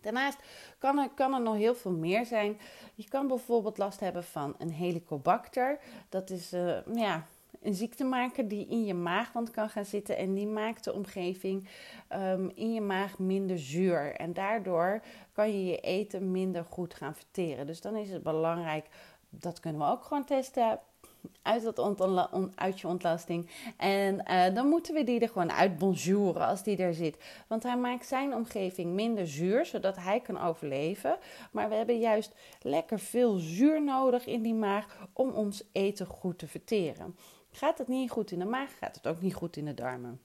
Daarnaast 0.00 0.38
kan 0.78 0.98
er, 0.98 1.08
kan 1.14 1.34
er 1.34 1.40
nog 1.40 1.56
heel 1.56 1.74
veel 1.74 1.92
meer 1.92 2.26
zijn. 2.26 2.58
Je 2.94 3.08
kan 3.08 3.26
bijvoorbeeld 3.26 3.78
last 3.78 4.00
hebben 4.00 4.24
van 4.24 4.54
een 4.58 4.72
helicobacter. 4.72 5.78
Dat 6.08 6.30
is 6.30 6.52
uh, 6.52 6.76
ja, 6.94 7.26
een 7.62 7.74
ziektemaker 7.74 8.48
die 8.48 8.66
in 8.66 8.84
je 8.84 8.94
maagwand 8.94 9.50
kan 9.50 9.68
gaan 9.68 9.84
zitten 9.84 10.16
en 10.16 10.34
die 10.34 10.46
maakt 10.46 10.84
de 10.84 10.92
omgeving 10.92 11.68
um, 12.12 12.50
in 12.54 12.72
je 12.72 12.80
maag 12.80 13.18
minder 13.18 13.58
zuur. 13.58 14.14
En 14.14 14.32
daardoor 14.32 15.02
kan 15.32 15.52
je 15.52 15.64
je 15.64 15.80
eten 15.80 16.30
minder 16.30 16.64
goed 16.64 16.94
gaan 16.94 17.14
verteren. 17.14 17.66
Dus 17.66 17.80
dan 17.80 17.96
is 17.96 18.10
het 18.10 18.22
belangrijk, 18.22 18.86
dat 19.30 19.60
kunnen 19.60 19.80
we 19.80 19.86
ook 19.86 20.04
gewoon 20.04 20.24
testen 20.24 20.80
uit, 21.42 21.62
dat 21.62 21.78
uit 22.54 22.80
je 22.80 22.88
ontlasting. 22.88 23.50
En 23.76 24.22
uh, 24.30 24.54
dan 24.54 24.66
moeten 24.66 24.94
we 24.94 25.04
die 25.04 25.20
er 25.20 25.28
gewoon 25.28 25.52
uit 25.52 25.78
bonjouren 25.78 26.46
als 26.46 26.62
die 26.62 26.76
er 26.76 26.94
zit. 26.94 27.18
Want 27.48 27.62
hij 27.62 27.76
maakt 27.76 28.06
zijn 28.06 28.34
omgeving 28.34 28.92
minder 28.92 29.28
zuur, 29.28 29.66
zodat 29.66 29.96
hij 29.96 30.20
kan 30.20 30.40
overleven. 30.40 31.18
Maar 31.52 31.68
we 31.68 31.74
hebben 31.74 31.98
juist 31.98 32.34
lekker 32.60 32.98
veel 32.98 33.36
zuur 33.38 33.82
nodig 33.82 34.26
in 34.26 34.42
die 34.42 34.54
maag 34.54 35.08
om 35.12 35.30
ons 35.30 35.62
eten 35.72 36.06
goed 36.06 36.38
te 36.38 36.46
verteren. 36.46 37.16
Gaat 37.50 37.78
het 37.78 37.88
niet 37.88 38.10
goed 38.10 38.30
in 38.30 38.38
de 38.38 38.44
maag, 38.44 38.78
gaat 38.78 38.96
het 38.96 39.06
ook 39.06 39.20
niet 39.20 39.34
goed 39.34 39.56
in 39.56 39.64
de 39.64 39.74
darmen. 39.74 40.20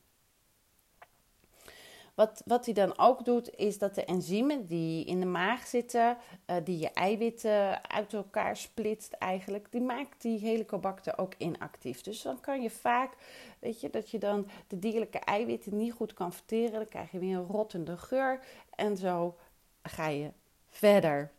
Wat, 2.20 2.42
wat 2.46 2.66
hij 2.66 2.74
dan 2.74 2.98
ook 2.98 3.26
doet, 3.26 3.56
is 3.56 3.78
dat 3.78 3.96
de 3.96 4.06
enzymen 4.06 4.66
die 4.66 5.06
in 5.06 5.20
de 5.20 5.26
maag 5.26 5.68
zitten, 5.68 6.18
uh, 6.48 6.56
die 6.64 6.78
je 6.78 6.90
eiwitten 6.90 7.90
uit 7.90 8.14
elkaar 8.14 8.58
splitst 8.58 9.14
eigenlijk, 9.14 9.68
die 9.72 9.82
maakt 9.82 10.22
die 10.22 10.40
helicobacter 10.40 11.18
ook 11.18 11.34
inactief. 11.38 12.02
Dus 12.02 12.22
dan 12.22 12.40
kan 12.40 12.62
je 12.62 12.70
vaak, 12.70 13.14
weet 13.60 13.82
je, 13.82 13.90
dat 13.90 14.10
je 14.10 14.18
dan 14.18 14.48
de 14.68 14.80
dierlijke 14.80 15.20
eiwitten 15.20 15.78
niet 15.78 15.94
goed 15.94 16.14
kan 16.14 16.34
verteren. 16.34 16.72
Dan 16.72 16.88
krijg 16.88 17.12
je 17.12 17.20
weer 17.20 17.36
een 17.36 17.48
rottende 17.48 17.98
geur 17.98 18.40
en 18.76 18.98
zo 18.98 19.36
ga 19.84 20.08
je 20.08 20.32
verder. 20.70 21.32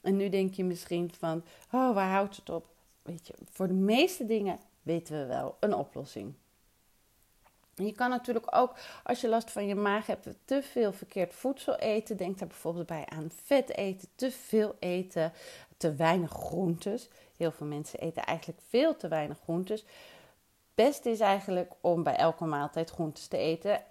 En 0.00 0.16
nu 0.16 0.28
denk 0.28 0.54
je 0.54 0.64
misschien 0.64 1.10
van, 1.18 1.44
oh, 1.72 1.94
waar 1.94 2.10
houdt 2.10 2.36
het 2.36 2.50
op? 2.50 2.66
Weet 3.02 3.26
je, 3.26 3.34
voor 3.50 3.66
de 3.66 3.74
meeste 3.74 4.26
dingen 4.26 4.58
weten 4.82 5.18
we 5.18 5.26
wel 5.26 5.56
een 5.60 5.74
oplossing. 5.74 6.34
Je 7.86 7.94
kan 7.94 8.10
natuurlijk 8.10 8.56
ook, 8.56 8.74
als 9.04 9.20
je 9.20 9.28
last 9.28 9.50
van 9.50 9.66
je 9.66 9.74
maag 9.74 10.06
hebt, 10.06 10.28
te 10.44 10.62
veel 10.62 10.92
verkeerd 10.92 11.34
voedsel 11.34 11.76
eten. 11.76 12.16
Denk 12.16 12.38
daar 12.38 12.48
bijvoorbeeld 12.48 12.86
bij 12.86 13.06
aan 13.06 13.30
vet 13.44 13.76
eten, 13.76 14.08
te 14.14 14.30
veel 14.30 14.76
eten, 14.78 15.32
te 15.76 15.94
weinig 15.94 16.30
groentes. 16.30 17.08
Heel 17.36 17.52
veel 17.52 17.66
mensen 17.66 17.98
eten 17.98 18.24
eigenlijk 18.24 18.60
veel 18.68 18.96
te 18.96 19.08
weinig 19.08 19.38
groentes. 19.42 19.84
Best 20.74 21.06
is 21.06 21.20
eigenlijk 21.20 21.72
om 21.80 22.02
bij 22.02 22.16
elke 22.16 22.44
maaltijd 22.44 22.90
groentes 22.90 23.26
te 23.26 23.36
eten. 23.36 23.82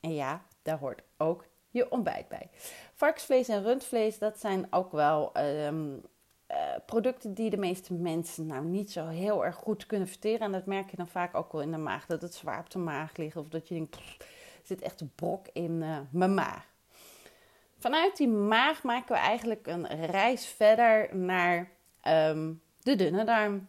En 0.00 0.14
ja, 0.14 0.42
daar 0.62 0.78
hoort 0.78 1.02
ook 1.16 1.44
je 1.70 1.90
ontbijt 1.90 2.28
bij. 2.28 2.48
Varkensvlees 2.94 3.48
en 3.48 3.62
rundvlees, 3.62 4.18
dat 4.18 4.38
zijn 4.38 4.66
ook 4.70 4.92
wel 4.92 5.32
ehm, 5.32 5.96
eh, 6.50 6.56
producten 6.86 7.34
die 7.34 7.50
de 7.50 7.56
meeste 7.56 7.94
mensen 7.94 8.46
nou 8.46 8.64
niet 8.64 8.90
zo 8.92 9.06
heel 9.06 9.44
erg 9.44 9.54
goed 9.54 9.86
kunnen 9.86 10.08
verteren. 10.08 10.40
En 10.40 10.52
dat 10.52 10.66
merk 10.66 10.90
je 10.90 10.96
dan 10.96 11.08
vaak 11.08 11.34
ook 11.34 11.52
wel 11.52 11.62
in 11.62 11.70
de 11.70 11.76
maag, 11.76 12.06
dat 12.06 12.22
het 12.22 12.34
zwaar 12.34 12.58
op 12.58 12.70
de 12.70 12.78
maag 12.78 13.16
ligt. 13.16 13.36
Of 13.36 13.48
dat 13.48 13.68
je 13.68 13.74
denkt, 13.74 13.94
er 13.96 14.16
zit 14.62 14.82
echt 14.82 15.00
een 15.00 15.12
brok 15.14 15.46
in 15.52 15.70
uh, 15.70 15.98
mijn 16.10 16.34
maag. 16.34 16.66
Vanuit 17.78 18.16
die 18.16 18.28
maag 18.28 18.82
maken 18.82 19.14
we 19.14 19.20
eigenlijk 19.20 19.66
een 19.66 20.06
reis 20.06 20.46
verder 20.46 21.16
naar 21.16 21.70
um, 22.08 22.62
de 22.82 22.96
dunne 22.96 23.24
darm. 23.24 23.68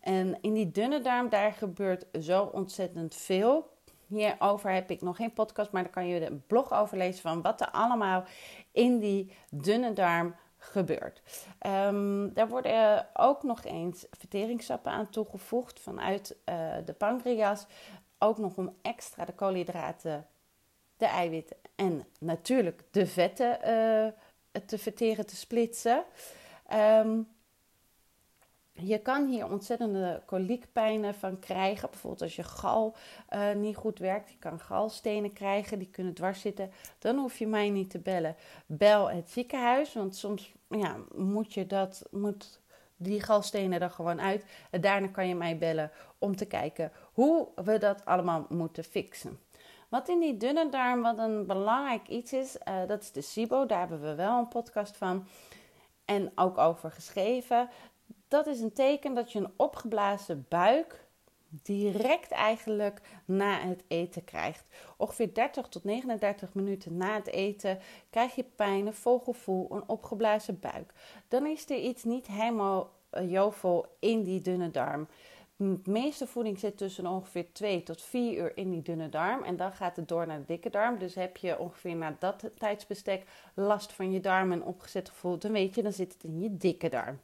En 0.00 0.38
in 0.40 0.54
die 0.54 0.70
dunne 0.70 1.00
darm, 1.00 1.28
daar 1.28 1.52
gebeurt 1.52 2.06
zo 2.20 2.42
ontzettend 2.42 3.14
veel. 3.14 3.70
Hierover 4.06 4.70
heb 4.70 4.90
ik 4.90 5.02
nog 5.02 5.16
geen 5.16 5.32
podcast, 5.32 5.72
maar 5.72 5.82
daar 5.82 5.92
kan 5.92 6.06
je 6.06 6.26
een 6.26 6.42
blog 6.46 6.72
over 6.72 6.96
lezen 6.96 7.22
van 7.22 7.42
wat 7.42 7.60
er 7.60 7.70
allemaal 7.70 8.24
in 8.72 8.98
die 8.98 9.32
dunne 9.50 9.92
darm 9.92 10.34
gebeurt. 10.58 11.22
Um, 11.66 12.34
daar 12.34 12.48
worden 12.48 13.06
ook 13.14 13.42
nog 13.42 13.64
eens 13.64 14.06
verteringssappen 14.10 14.92
aan 14.92 15.10
toegevoegd 15.10 15.80
vanuit 15.80 16.36
uh, 16.44 16.74
de 16.84 16.92
pancreas. 16.92 17.66
Ook 18.18 18.38
nog 18.38 18.56
om 18.56 18.76
extra 18.82 19.24
de 19.24 19.32
koolhydraten, 19.32 20.26
de 20.96 21.06
eiwitten 21.06 21.56
en 21.74 22.06
natuurlijk 22.20 22.82
de 22.90 23.06
vetten 23.06 23.58
uh, 23.60 24.60
te 24.66 24.78
verteren, 24.78 25.26
te 25.26 25.36
splitsen. 25.36 26.04
Um, 26.74 27.28
je 28.80 28.98
kan 28.98 29.26
hier 29.26 29.50
ontzettende 29.50 30.22
koliekpijnen 30.26 31.14
van 31.14 31.38
krijgen. 31.38 31.90
Bijvoorbeeld 31.90 32.22
als 32.22 32.36
je 32.36 32.42
gal 32.42 32.96
uh, 33.30 33.52
niet 33.52 33.76
goed 33.76 33.98
werkt. 33.98 34.30
Je 34.30 34.38
kan 34.38 34.60
galstenen 34.60 35.32
krijgen, 35.32 35.78
die 35.78 35.90
kunnen 35.90 36.14
dwars 36.14 36.40
zitten. 36.40 36.70
Dan 36.98 37.16
hoef 37.16 37.38
je 37.38 37.46
mij 37.46 37.70
niet 37.70 37.90
te 37.90 37.98
bellen. 37.98 38.36
Bel 38.66 39.10
het 39.10 39.30
ziekenhuis, 39.30 39.92
want 39.92 40.16
soms 40.16 40.52
ja, 40.68 40.96
moet 41.14 41.54
je 41.54 41.66
dat, 41.66 42.06
moet 42.10 42.60
die 42.96 43.20
galstenen 43.20 43.80
er 43.80 43.90
gewoon 43.90 44.20
uit. 44.20 44.44
Daarna 44.70 45.06
kan 45.06 45.28
je 45.28 45.34
mij 45.34 45.58
bellen 45.58 45.90
om 46.18 46.36
te 46.36 46.46
kijken 46.46 46.92
hoe 47.12 47.48
we 47.54 47.78
dat 47.78 48.04
allemaal 48.04 48.46
moeten 48.48 48.84
fixen. 48.84 49.38
Wat 49.88 50.08
in 50.08 50.20
die 50.20 50.36
dunne 50.36 50.68
darm, 50.68 51.02
wat 51.02 51.18
een 51.18 51.46
belangrijk 51.46 52.08
iets 52.08 52.32
is, 52.32 52.56
uh, 52.68 52.86
dat 52.86 53.02
is 53.02 53.12
de 53.12 53.20
SIBO. 53.20 53.66
Daar 53.66 53.78
hebben 53.78 54.00
we 54.00 54.14
wel 54.14 54.38
een 54.38 54.48
podcast 54.48 54.96
van. 54.96 55.26
En 56.04 56.32
ook 56.34 56.58
over 56.58 56.90
geschreven. 56.90 57.68
Dat 58.28 58.46
is 58.46 58.60
een 58.60 58.72
teken 58.72 59.14
dat 59.14 59.32
je 59.32 59.38
een 59.38 59.52
opgeblazen 59.56 60.46
buik 60.48 61.06
direct 61.48 62.30
eigenlijk 62.30 63.00
na 63.24 63.58
het 63.60 63.84
eten 63.88 64.24
krijgt. 64.24 64.64
Ongeveer 64.96 65.34
30 65.34 65.68
tot 65.68 65.84
39 65.84 66.54
minuten 66.54 66.96
na 66.96 67.14
het 67.14 67.26
eten 67.26 67.78
krijg 68.10 68.34
je 68.34 68.44
pijn, 68.56 68.86
een 68.86 68.94
volgevoel, 68.94 69.66
een 69.70 69.88
opgeblazen 69.88 70.60
buik. 70.60 70.92
Dan 71.28 71.46
is 71.46 71.70
er 71.70 71.76
iets 71.76 72.04
niet 72.04 72.26
helemaal 72.26 72.90
uh, 73.12 73.30
jovel 73.30 73.86
in 73.98 74.22
die 74.22 74.40
dunne 74.40 74.70
darm. 74.70 75.08
De 75.56 75.80
meeste 75.84 76.26
voeding 76.26 76.58
zit 76.58 76.76
tussen 76.76 77.06
ongeveer 77.06 77.52
2 77.52 77.82
tot 77.82 78.02
4 78.02 78.38
uur 78.38 78.56
in 78.56 78.70
die 78.70 78.82
dunne 78.82 79.08
darm. 79.08 79.42
En 79.42 79.56
dan 79.56 79.72
gaat 79.72 79.96
het 79.96 80.08
door 80.08 80.26
naar 80.26 80.38
de 80.38 80.44
dikke 80.44 80.70
darm. 80.70 80.98
Dus 80.98 81.14
heb 81.14 81.36
je 81.36 81.58
ongeveer 81.58 81.96
na 81.96 82.16
dat 82.18 82.50
tijdsbestek 82.58 83.26
last 83.54 83.92
van 83.92 84.12
je 84.12 84.20
darm 84.20 84.52
en 84.52 84.64
opgezet 84.64 85.08
gevoel, 85.08 85.38
dan 85.38 85.52
weet 85.52 85.74
je, 85.74 85.82
dan 85.82 85.92
zit 85.92 86.12
het 86.12 86.24
in 86.24 86.40
je 86.40 86.56
dikke 86.56 86.88
darm. 86.88 87.18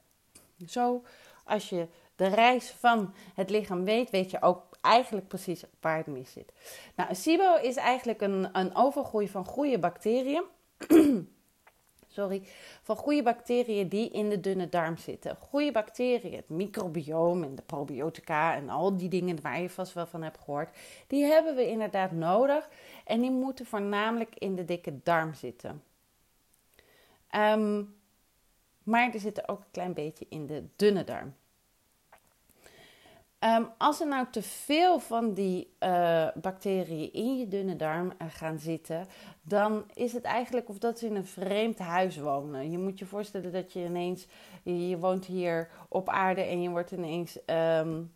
Zo, 0.66 1.02
als 1.44 1.68
je 1.68 1.88
de 2.16 2.26
reis 2.26 2.70
van 2.70 3.14
het 3.34 3.50
lichaam 3.50 3.84
weet, 3.84 4.10
weet 4.10 4.30
je 4.30 4.42
ook 4.42 4.62
eigenlijk 4.80 5.28
precies 5.28 5.64
waar 5.80 5.96
het 5.96 6.06
mis 6.06 6.32
zit. 6.32 6.52
Nou, 6.96 7.14
SIBO 7.14 7.56
is 7.56 7.76
eigenlijk 7.76 8.20
een, 8.20 8.48
een 8.52 8.74
overgroei 8.74 9.28
van 9.28 9.44
goede 9.44 9.78
bacteriën. 9.78 10.44
Sorry, 12.08 12.42
van 12.82 12.96
goede 12.96 13.22
bacteriën 13.22 13.88
die 13.88 14.10
in 14.10 14.28
de 14.28 14.40
dunne 14.40 14.68
darm 14.68 14.96
zitten. 14.96 15.36
Goede 15.40 15.72
bacteriën, 15.72 16.36
het 16.36 16.48
microbioom 16.48 17.42
en 17.42 17.54
de 17.54 17.62
probiotica 17.62 18.54
en 18.54 18.68
al 18.68 18.96
die 18.96 19.08
dingen 19.08 19.40
waar 19.42 19.60
je 19.60 19.70
vast 19.70 19.92
wel 19.92 20.06
van 20.06 20.22
hebt 20.22 20.38
gehoord, 20.38 20.76
die 21.06 21.24
hebben 21.24 21.54
we 21.54 21.68
inderdaad 21.68 22.12
nodig 22.12 22.68
en 23.04 23.20
die 23.20 23.30
moeten 23.30 23.66
voornamelijk 23.66 24.34
in 24.38 24.54
de 24.54 24.64
dikke 24.64 25.00
darm 25.02 25.34
zitten. 25.34 25.82
Um, 27.36 27.94
maar 28.84 29.12
er 29.12 29.20
zitten 29.20 29.48
ook 29.48 29.58
een 29.58 29.70
klein 29.70 29.94
beetje 29.94 30.26
in 30.28 30.46
de 30.46 30.64
dunne 30.76 31.04
darm. 31.04 31.34
Um, 33.44 33.68
als 33.78 34.00
er 34.00 34.06
nou 34.06 34.26
te 34.30 34.42
veel 34.42 34.98
van 34.98 35.34
die 35.34 35.74
uh, 35.80 36.28
bacteriën 36.34 37.12
in 37.12 37.38
je 37.38 37.48
dunne 37.48 37.76
darm 37.76 38.12
uh, 38.22 38.28
gaan 38.30 38.58
zitten, 38.58 39.06
dan 39.42 39.84
is 39.94 40.12
het 40.12 40.24
eigenlijk 40.24 40.68
of 40.68 40.78
dat 40.78 40.98
ze 40.98 41.06
in 41.06 41.16
een 41.16 41.26
vreemd 41.26 41.78
huis 41.78 42.18
wonen. 42.18 42.70
Je 42.70 42.78
moet 42.78 42.98
je 42.98 43.06
voorstellen 43.06 43.52
dat 43.52 43.72
je 43.72 43.84
ineens, 43.84 44.26
je, 44.62 44.98
woont 44.98 45.24
hier 45.24 45.70
op 45.88 46.08
aarde 46.08 46.40
en 46.40 46.62
je 46.62 46.68
wordt 46.68 46.90
ineens, 46.90 47.38
um, 47.46 48.12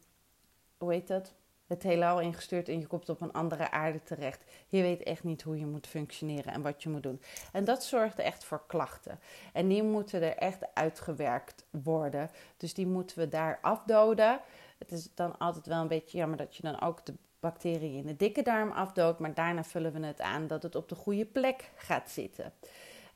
hoe 0.79 0.93
heet 0.93 1.09
dat? 1.09 1.35
Het 1.69 1.83
heelal 1.83 2.21
ingestuurd 2.21 2.69
en 2.69 2.79
je 2.79 2.87
komt 2.87 3.09
op 3.09 3.21
een 3.21 3.33
andere 3.33 3.71
aarde 3.71 4.03
terecht. 4.03 4.45
Je 4.69 4.83
weet 4.83 5.03
echt 5.03 5.25
niet 5.25 5.43
hoe 5.43 5.59
je 5.59 5.67
moet 5.67 5.87
functioneren 5.87 6.53
en 6.53 6.63
wat 6.63 6.83
je 6.83 6.89
moet 6.89 7.03
doen. 7.03 7.21
En 7.53 7.65
dat 7.65 7.85
zorgt 7.85 8.19
echt 8.19 8.45
voor 8.45 8.63
klachten. 8.67 9.21
En 9.53 9.69
die 9.69 9.83
moeten 9.83 10.23
er 10.23 10.37
echt 10.37 10.75
uitgewerkt 10.75 11.65
worden. 11.71 12.31
Dus 12.57 12.75
die 12.75 12.87
moeten 12.87 13.19
we 13.19 13.29
daar 13.29 13.59
afdoden. 13.63 14.41
Het 14.79 14.93
is 14.93 15.15
dan 15.15 15.39
altijd 15.39 15.67
wel 15.67 15.81
een 15.81 15.89
beetje 15.89 16.19
jammer 16.19 16.39
dat 16.39 16.57
je 16.57 16.63
dan 16.63 16.81
ook 16.81 17.07
de 17.07 17.15
bacteriën 17.41 17.95
in 17.95 18.07
de 18.07 18.17
dikke 18.17 18.43
darm 18.43 18.71
afdoodt. 18.71 19.19
Maar 19.19 19.35
daarna 19.35 19.65
vullen 19.65 19.93
we 19.93 20.07
het 20.07 20.21
aan 20.21 20.47
dat 20.47 20.63
het 20.63 20.75
op 20.75 20.89
de 20.89 20.95
goede 20.95 21.25
plek 21.25 21.71
gaat 21.77 22.11
zitten. 22.11 22.53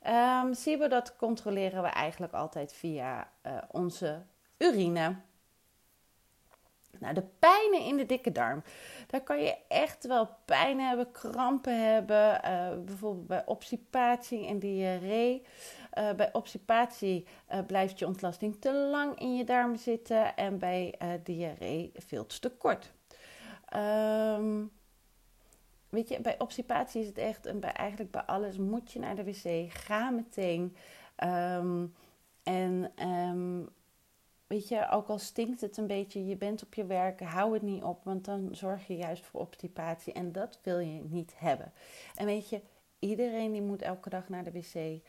Um, 0.07 0.53
SIBO, 0.53 0.87
dat 0.87 1.15
controleren 1.15 1.81
we 1.81 1.87
eigenlijk 1.87 2.33
altijd 2.33 2.73
via 2.73 3.29
uh, 3.45 3.57
onze 3.71 4.21
urine. 4.57 5.15
Nou, 6.99 7.13
de 7.13 7.23
pijnen 7.39 7.81
in 7.81 7.97
de 7.97 8.05
dikke 8.05 8.31
darm. 8.31 8.63
Daar 9.07 9.21
kan 9.21 9.41
je 9.41 9.57
echt 9.67 10.07
wel 10.07 10.29
pijn 10.45 10.79
hebben, 10.79 11.11
krampen 11.11 11.93
hebben. 11.93 12.41
Uh, 12.45 12.83
bijvoorbeeld 12.85 13.27
bij 13.27 13.45
obstipatie 13.45 14.47
en 14.47 14.59
diarree. 14.59 15.45
Uh, 15.97 16.11
bij 16.13 16.33
obstipatie 16.33 17.27
uh, 17.51 17.59
blijft 17.67 17.99
je 17.99 18.07
ontlasting 18.07 18.61
te 18.61 18.73
lang 18.73 19.19
in 19.19 19.35
je 19.35 19.43
darm 19.43 19.75
zitten. 19.75 20.35
En 20.35 20.59
bij 20.59 20.95
diarree 21.23 21.91
veel 21.95 22.25
te 22.25 22.49
kort. 22.49 22.91
Um, 23.75 24.71
weet 25.89 26.09
je, 26.09 26.21
bij 26.21 26.39
obstipatie 26.39 27.01
is 27.01 27.07
het 27.07 27.17
echt, 27.17 27.45
en 27.45 27.59
bij, 27.59 27.71
eigenlijk 27.71 28.11
bij 28.11 28.21
alles 28.21 28.57
moet 28.57 28.91
je 28.91 28.99
naar 28.99 29.15
de 29.15 29.23
wc. 29.23 29.71
Ga 29.73 30.09
meteen. 30.09 30.75
Um, 31.23 31.93
en 32.43 32.91
um, 33.07 33.69
weet 34.47 34.67
je, 34.67 34.89
ook 34.89 35.07
al 35.07 35.19
stinkt 35.19 35.61
het 35.61 35.77
een 35.77 35.87
beetje, 35.87 36.25
je 36.25 36.35
bent 36.35 36.63
op 36.63 36.73
je 36.73 36.85
werk, 36.85 37.21
hou 37.21 37.53
het 37.53 37.61
niet 37.61 37.83
op, 37.83 38.03
want 38.03 38.25
dan 38.25 38.49
zorg 38.51 38.87
je 38.87 38.95
juist 38.95 39.25
voor 39.25 39.39
obstipatie 39.39 40.13
en 40.13 40.31
dat 40.31 40.59
wil 40.63 40.79
je 40.79 41.01
niet 41.03 41.33
hebben. 41.35 41.73
En 42.15 42.25
weet 42.25 42.49
je, 42.49 42.61
iedereen 42.99 43.51
die 43.51 43.61
moet 43.61 43.81
elke 43.81 44.09
dag 44.09 44.29
naar 44.29 44.43
de 44.43 44.51
wc, 44.51 45.01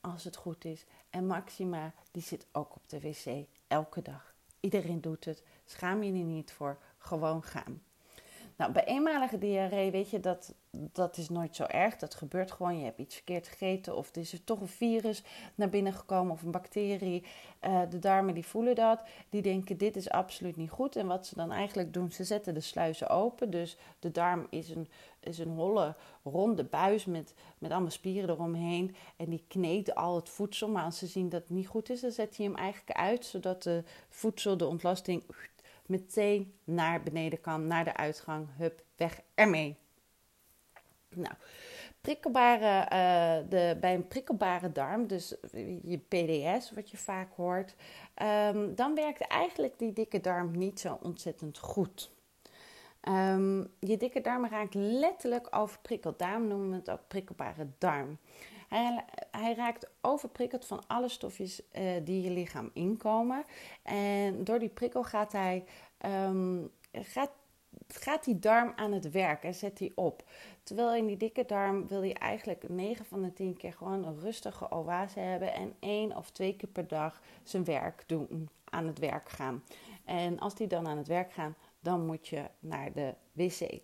als 0.00 0.24
het 0.24 0.36
goed 0.36 0.64
is. 0.64 0.86
En 1.10 1.26
Maxima, 1.26 1.92
die 2.10 2.22
zit 2.22 2.46
ook 2.52 2.74
op 2.74 2.82
de 2.86 3.00
wc, 3.00 3.46
elke 3.66 4.02
dag. 4.02 4.34
Iedereen 4.60 5.00
doet 5.00 5.24
het, 5.24 5.42
schaam 5.64 6.02
je 6.02 6.12
er 6.12 6.24
niet 6.24 6.52
voor, 6.52 6.78
gewoon 6.98 7.42
gaan. 7.42 7.82
Nou, 8.56 8.72
bij 8.72 8.84
eenmalige 8.84 9.38
diarree 9.38 9.90
weet 9.90 10.10
je 10.10 10.20
dat 10.20 10.54
dat 10.70 11.16
is 11.16 11.28
nooit 11.28 11.56
zo 11.56 11.64
erg. 11.64 11.96
Dat 11.96 12.14
gebeurt 12.14 12.52
gewoon. 12.52 12.78
Je 12.78 12.84
hebt 12.84 12.98
iets 12.98 13.14
verkeerd 13.14 13.48
gegeten 13.48 13.96
of 13.96 14.14
er 14.14 14.20
is 14.20 14.32
er 14.32 14.44
toch 14.44 14.60
een 14.60 14.68
virus 14.68 15.22
naar 15.54 15.68
binnen 15.68 15.92
gekomen 15.92 16.32
of 16.32 16.42
een 16.42 16.50
bacterie. 16.50 17.24
Uh, 17.62 17.80
de 17.90 17.98
darmen 17.98 18.34
die 18.34 18.46
voelen 18.46 18.74
dat. 18.74 19.02
Die 19.28 19.42
denken 19.42 19.76
dit 19.76 19.96
is 19.96 20.10
absoluut 20.10 20.56
niet 20.56 20.70
goed. 20.70 20.96
En 20.96 21.06
wat 21.06 21.26
ze 21.26 21.34
dan 21.34 21.52
eigenlijk 21.52 21.92
doen, 21.92 22.10
ze 22.10 22.24
zetten 22.24 22.54
de 22.54 22.60
sluizen 22.60 23.08
open. 23.08 23.50
Dus 23.50 23.76
de 23.98 24.10
darm 24.10 24.46
is 24.50 24.70
een, 24.70 24.88
is 25.20 25.38
een 25.38 25.50
holle, 25.50 25.94
ronde 26.24 26.64
buis 26.64 27.04
met, 27.04 27.34
met 27.58 27.70
allemaal 27.70 27.90
spieren 27.90 28.30
eromheen. 28.30 28.94
En 29.16 29.30
die 29.30 29.44
kneedt 29.48 29.94
al 29.94 30.16
het 30.16 30.28
voedsel. 30.28 30.68
Maar 30.68 30.84
als 30.84 30.98
ze 30.98 31.06
zien 31.06 31.28
dat 31.28 31.40
het 31.40 31.50
niet 31.50 31.68
goed 31.68 31.90
is, 31.90 32.00
dan 32.00 32.10
zet 32.10 32.36
hij 32.36 32.46
hem 32.46 32.56
eigenlijk 32.56 32.98
uit. 32.98 33.24
Zodat 33.24 33.62
de 33.62 33.84
voedsel, 34.08 34.56
de 34.56 34.66
ontlasting 34.66 35.22
meteen 35.86 36.52
naar 36.64 37.02
beneden 37.02 37.40
kan, 37.40 37.66
naar 37.66 37.84
de 37.84 37.96
uitgang. 37.96 38.48
Hup, 38.56 38.82
weg 38.96 39.20
ermee. 39.34 39.76
Nou, 41.16 41.34
prikkelbare, 42.00 42.88
uh, 42.92 43.50
de, 43.50 43.76
bij 43.80 43.94
een 43.94 44.08
prikkelbare 44.08 44.72
darm, 44.72 45.06
dus 45.06 45.34
je 45.82 45.98
PDS, 45.98 46.72
wat 46.72 46.90
je 46.90 46.96
vaak 46.96 47.28
hoort, 47.36 47.74
um, 48.52 48.74
dan 48.74 48.94
werkt 48.94 49.20
eigenlijk 49.20 49.78
die 49.78 49.92
dikke 49.92 50.20
darm 50.20 50.58
niet 50.58 50.80
zo 50.80 50.98
ontzettend 51.02 51.58
goed. 51.58 52.10
Ehm, 53.00 53.64
je 53.78 53.96
dikke 53.96 54.20
darm 54.20 54.46
raakt 54.46 54.74
letterlijk 54.74 55.46
overprikkeld. 55.50 56.18
Daarom 56.18 56.46
noemen 56.46 56.70
we 56.70 56.76
het 56.76 56.90
ook 56.90 57.08
prikkelbare 57.08 57.66
darm. 57.78 58.18
Hij, 58.68 59.04
hij 59.30 59.54
raakt 59.54 59.90
overprikkeld 60.00 60.66
van 60.66 60.82
alle 60.86 61.08
stofjes 61.08 61.62
uh, 61.72 61.82
die 62.04 62.22
je 62.22 62.30
lichaam 62.30 62.70
inkomen. 62.72 63.44
En 63.82 64.44
door 64.44 64.58
die 64.58 64.68
prikkel 64.68 65.04
gaat 65.04 65.32
hij 65.32 65.64
um, 66.06 66.70
gaat, 66.92 67.30
gaat 67.88 68.24
die 68.24 68.38
darm 68.38 68.72
aan 68.76 68.92
het 68.92 69.10
werk 69.10 69.42
en 69.42 69.54
zet 69.54 69.76
die 69.76 69.92
op. 69.94 70.22
Terwijl 70.62 70.94
in 70.94 71.06
die 71.06 71.16
dikke 71.16 71.44
darm 71.44 71.86
wil 71.86 72.02
je 72.02 72.14
eigenlijk 72.14 72.68
9 72.68 73.04
van 73.04 73.22
de 73.22 73.32
10 73.32 73.56
keer 73.56 73.72
gewoon 73.72 74.04
een 74.04 74.20
rustige 74.20 74.70
oase 74.70 75.20
hebben 75.20 75.54
en 75.54 75.74
één 75.78 76.16
of 76.16 76.30
twee 76.30 76.56
keer 76.56 76.68
per 76.68 76.88
dag 76.88 77.20
zijn 77.42 77.64
werk 77.64 78.04
doen, 78.06 78.48
aan 78.64 78.86
het 78.86 78.98
werk 78.98 79.28
gaan. 79.28 79.64
En 80.04 80.38
als 80.38 80.54
die 80.54 80.66
dan 80.66 80.88
aan 80.88 80.96
het 80.96 81.06
werk 81.06 81.32
gaan, 81.32 81.54
dan 81.80 82.06
moet 82.06 82.28
je 82.28 82.44
naar 82.58 82.92
de 82.92 83.14
wc. 83.32 83.80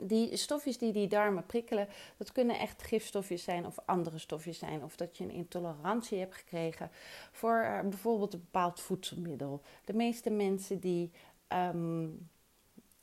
Die 0.00 0.36
stofjes 0.36 0.78
die 0.78 0.92
die 0.92 1.06
darmen 1.06 1.46
prikkelen, 1.46 1.88
dat 2.16 2.32
kunnen 2.32 2.58
echt 2.58 2.82
gifstofjes 2.82 3.44
zijn 3.44 3.66
of 3.66 3.78
andere 3.84 4.18
stofjes 4.18 4.58
zijn. 4.58 4.84
Of 4.84 4.96
dat 4.96 5.16
je 5.16 5.24
een 5.24 5.30
intolerantie 5.30 6.18
hebt 6.18 6.34
gekregen 6.34 6.90
voor 7.32 7.62
uh, 7.64 7.80
bijvoorbeeld 7.80 8.34
een 8.34 8.40
bepaald 8.40 8.80
voedselmiddel. 8.80 9.62
De 9.84 9.92
meeste 9.92 10.30
mensen 10.30 10.80
die 10.80 11.10
um, 11.48 12.30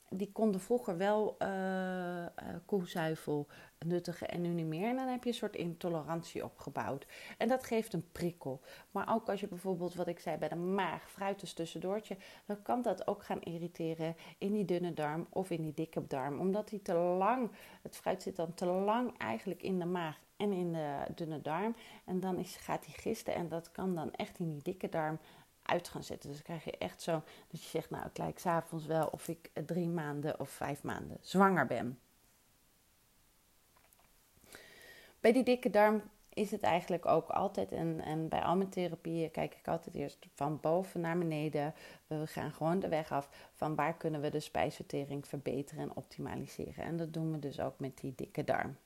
die 0.09 0.31
konden 0.31 0.61
vroeger 0.61 0.97
wel 0.97 1.35
uh, 1.41 2.25
koezuivel 2.65 3.47
nuttigen 3.85 4.29
en 4.29 4.41
nu 4.41 4.49
niet 4.49 4.65
meer. 4.65 4.89
En 4.89 4.95
dan 4.95 5.07
heb 5.07 5.23
je 5.23 5.29
een 5.29 5.35
soort 5.35 5.55
intolerantie 5.55 6.43
opgebouwd. 6.43 7.07
En 7.37 7.47
dat 7.47 7.63
geeft 7.63 7.93
een 7.93 8.11
prikkel. 8.11 8.61
Maar 8.91 9.13
ook 9.13 9.29
als 9.29 9.39
je 9.39 9.47
bijvoorbeeld, 9.47 9.95
wat 9.95 10.07
ik 10.07 10.19
zei 10.19 10.37
bij 10.37 10.49
de 10.49 10.55
maag, 10.55 11.11
fruit 11.11 11.41
is 11.41 11.53
tussendoortje, 11.53 12.17
dan 12.45 12.61
kan 12.61 12.81
dat 12.81 13.07
ook 13.07 13.23
gaan 13.23 13.41
irriteren 13.41 14.15
in 14.37 14.53
die 14.53 14.65
dunne 14.65 14.93
darm 14.93 15.27
of 15.29 15.49
in 15.49 15.61
die 15.61 15.73
dikke 15.73 16.07
darm. 16.07 16.39
Omdat 16.39 16.69
die 16.69 16.81
te 16.81 16.93
lang, 16.93 17.51
het 17.81 17.95
fruit 17.95 18.21
zit 18.21 18.35
dan 18.35 18.53
te 18.53 18.65
lang 18.65 19.17
eigenlijk 19.17 19.63
in 19.63 19.79
de 19.79 19.85
maag 19.85 20.19
en 20.37 20.53
in 20.53 20.73
de 20.73 21.05
dunne 21.15 21.41
darm. 21.41 21.75
En 22.05 22.19
dan 22.19 22.37
is, 22.37 22.55
gaat 22.55 22.85
die 22.85 22.93
gisten 22.93 23.35
en 23.35 23.49
dat 23.49 23.71
kan 23.71 23.95
dan 23.95 24.13
echt 24.13 24.39
in 24.39 24.49
die 24.49 24.61
dikke 24.61 24.89
darm 24.89 25.19
zetten. 25.99 26.29
Dus 26.29 26.43
dan 26.43 26.43
krijg 26.43 26.63
je 26.63 26.77
echt 26.77 27.01
zo 27.01 27.11
dat 27.47 27.63
je 27.63 27.69
zegt, 27.69 27.89
nou, 27.89 28.05
ik 28.05 28.17
lijk 28.17 28.39
s'avonds 28.39 28.85
wel 28.85 29.07
of 29.07 29.27
ik 29.27 29.51
drie 29.65 29.87
maanden 29.87 30.39
of 30.39 30.49
vijf 30.49 30.83
maanden 30.83 31.17
zwanger 31.21 31.65
ben. 31.65 31.99
Bij 35.19 35.31
die 35.31 35.43
dikke 35.43 35.69
darm 35.69 36.01
is 36.33 36.51
het 36.51 36.61
eigenlijk 36.61 37.05
ook 37.05 37.29
altijd, 37.29 37.71
en, 37.71 38.01
en 38.01 38.27
bij 38.27 38.41
al 38.41 38.55
mijn 38.55 38.69
therapieën 38.69 39.31
kijk 39.31 39.55
ik 39.55 39.67
altijd 39.67 39.95
eerst 39.95 40.27
van 40.33 40.59
boven 40.59 41.01
naar 41.01 41.17
beneden. 41.17 41.73
We 42.07 42.27
gaan 42.27 42.51
gewoon 42.51 42.79
de 42.79 42.87
weg 42.87 43.11
af 43.11 43.29
van 43.53 43.75
waar 43.75 43.93
kunnen 43.93 44.21
we 44.21 44.29
de 44.29 44.39
spijsvertering 44.39 45.27
verbeteren 45.27 45.83
en 45.83 45.95
optimaliseren. 45.95 46.83
En 46.83 46.97
dat 46.97 47.13
doen 47.13 47.31
we 47.31 47.39
dus 47.39 47.59
ook 47.59 47.79
met 47.79 47.97
die 47.97 48.13
dikke 48.15 48.43
darm. 48.43 48.77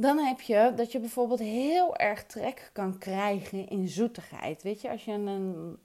Dan 0.00 0.18
heb 0.18 0.40
je 0.40 0.72
dat 0.76 0.92
je 0.92 1.00
bijvoorbeeld 1.00 1.40
heel 1.40 1.96
erg 1.96 2.24
trek 2.24 2.70
kan 2.72 2.98
krijgen 2.98 3.68
in 3.68 3.88
zoetigheid. 3.88 4.62
Weet 4.62 4.80
je, 4.80 4.90
als 4.90 5.04
je 5.04 5.12
een, 5.12 5.78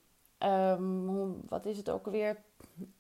um, 0.50 1.42
wat 1.48 1.66
is 1.66 1.78
het 1.78 1.90
ook 1.90 2.06
alweer? 2.06 2.42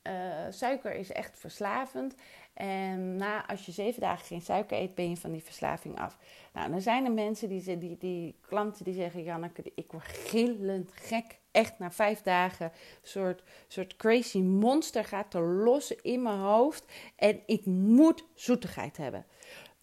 Uh, 0.04 0.14
suiker 0.50 0.96
is 0.96 1.12
echt 1.12 1.40
verslavend. 1.40 2.16
En 2.54 3.16
na, 3.16 3.48
als 3.48 3.66
je 3.66 3.72
zeven 3.72 4.02
dagen 4.02 4.26
geen 4.26 4.42
suiker 4.42 4.78
eet, 4.78 4.96
ben 4.96 5.10
je 5.10 5.18
van 5.18 5.32
die 5.32 5.44
verslaving 5.44 6.00
af. 6.00 6.18
Nou, 6.54 6.70
dan 6.72 6.82
zijn 6.82 7.06
er 7.06 7.12
mensen, 7.12 7.50
die, 7.50 7.78
die, 7.78 7.98
die 7.98 8.36
klanten 8.42 8.84
die 8.84 8.94
zeggen... 8.94 9.24
Janneke, 9.24 9.72
ik 9.76 9.92
word 9.92 10.04
gillend 10.04 10.92
gek. 10.94 11.40
Echt 11.52 11.80
na 11.80 11.92
vijf 11.92 12.22
dagen, 12.22 12.72
soort, 13.02 13.44
soort 13.68 13.96
crazy 13.96 14.40
monster 14.40 15.06
gaat 15.06 15.34
er 15.34 15.42
los 15.42 15.92
in 15.92 16.22
mijn 16.22 16.40
hoofd. 16.40 16.86
En 17.16 17.40
ik 17.46 17.66
moet 17.66 18.26
zoetigheid 18.34 18.98
hebben. 18.98 19.26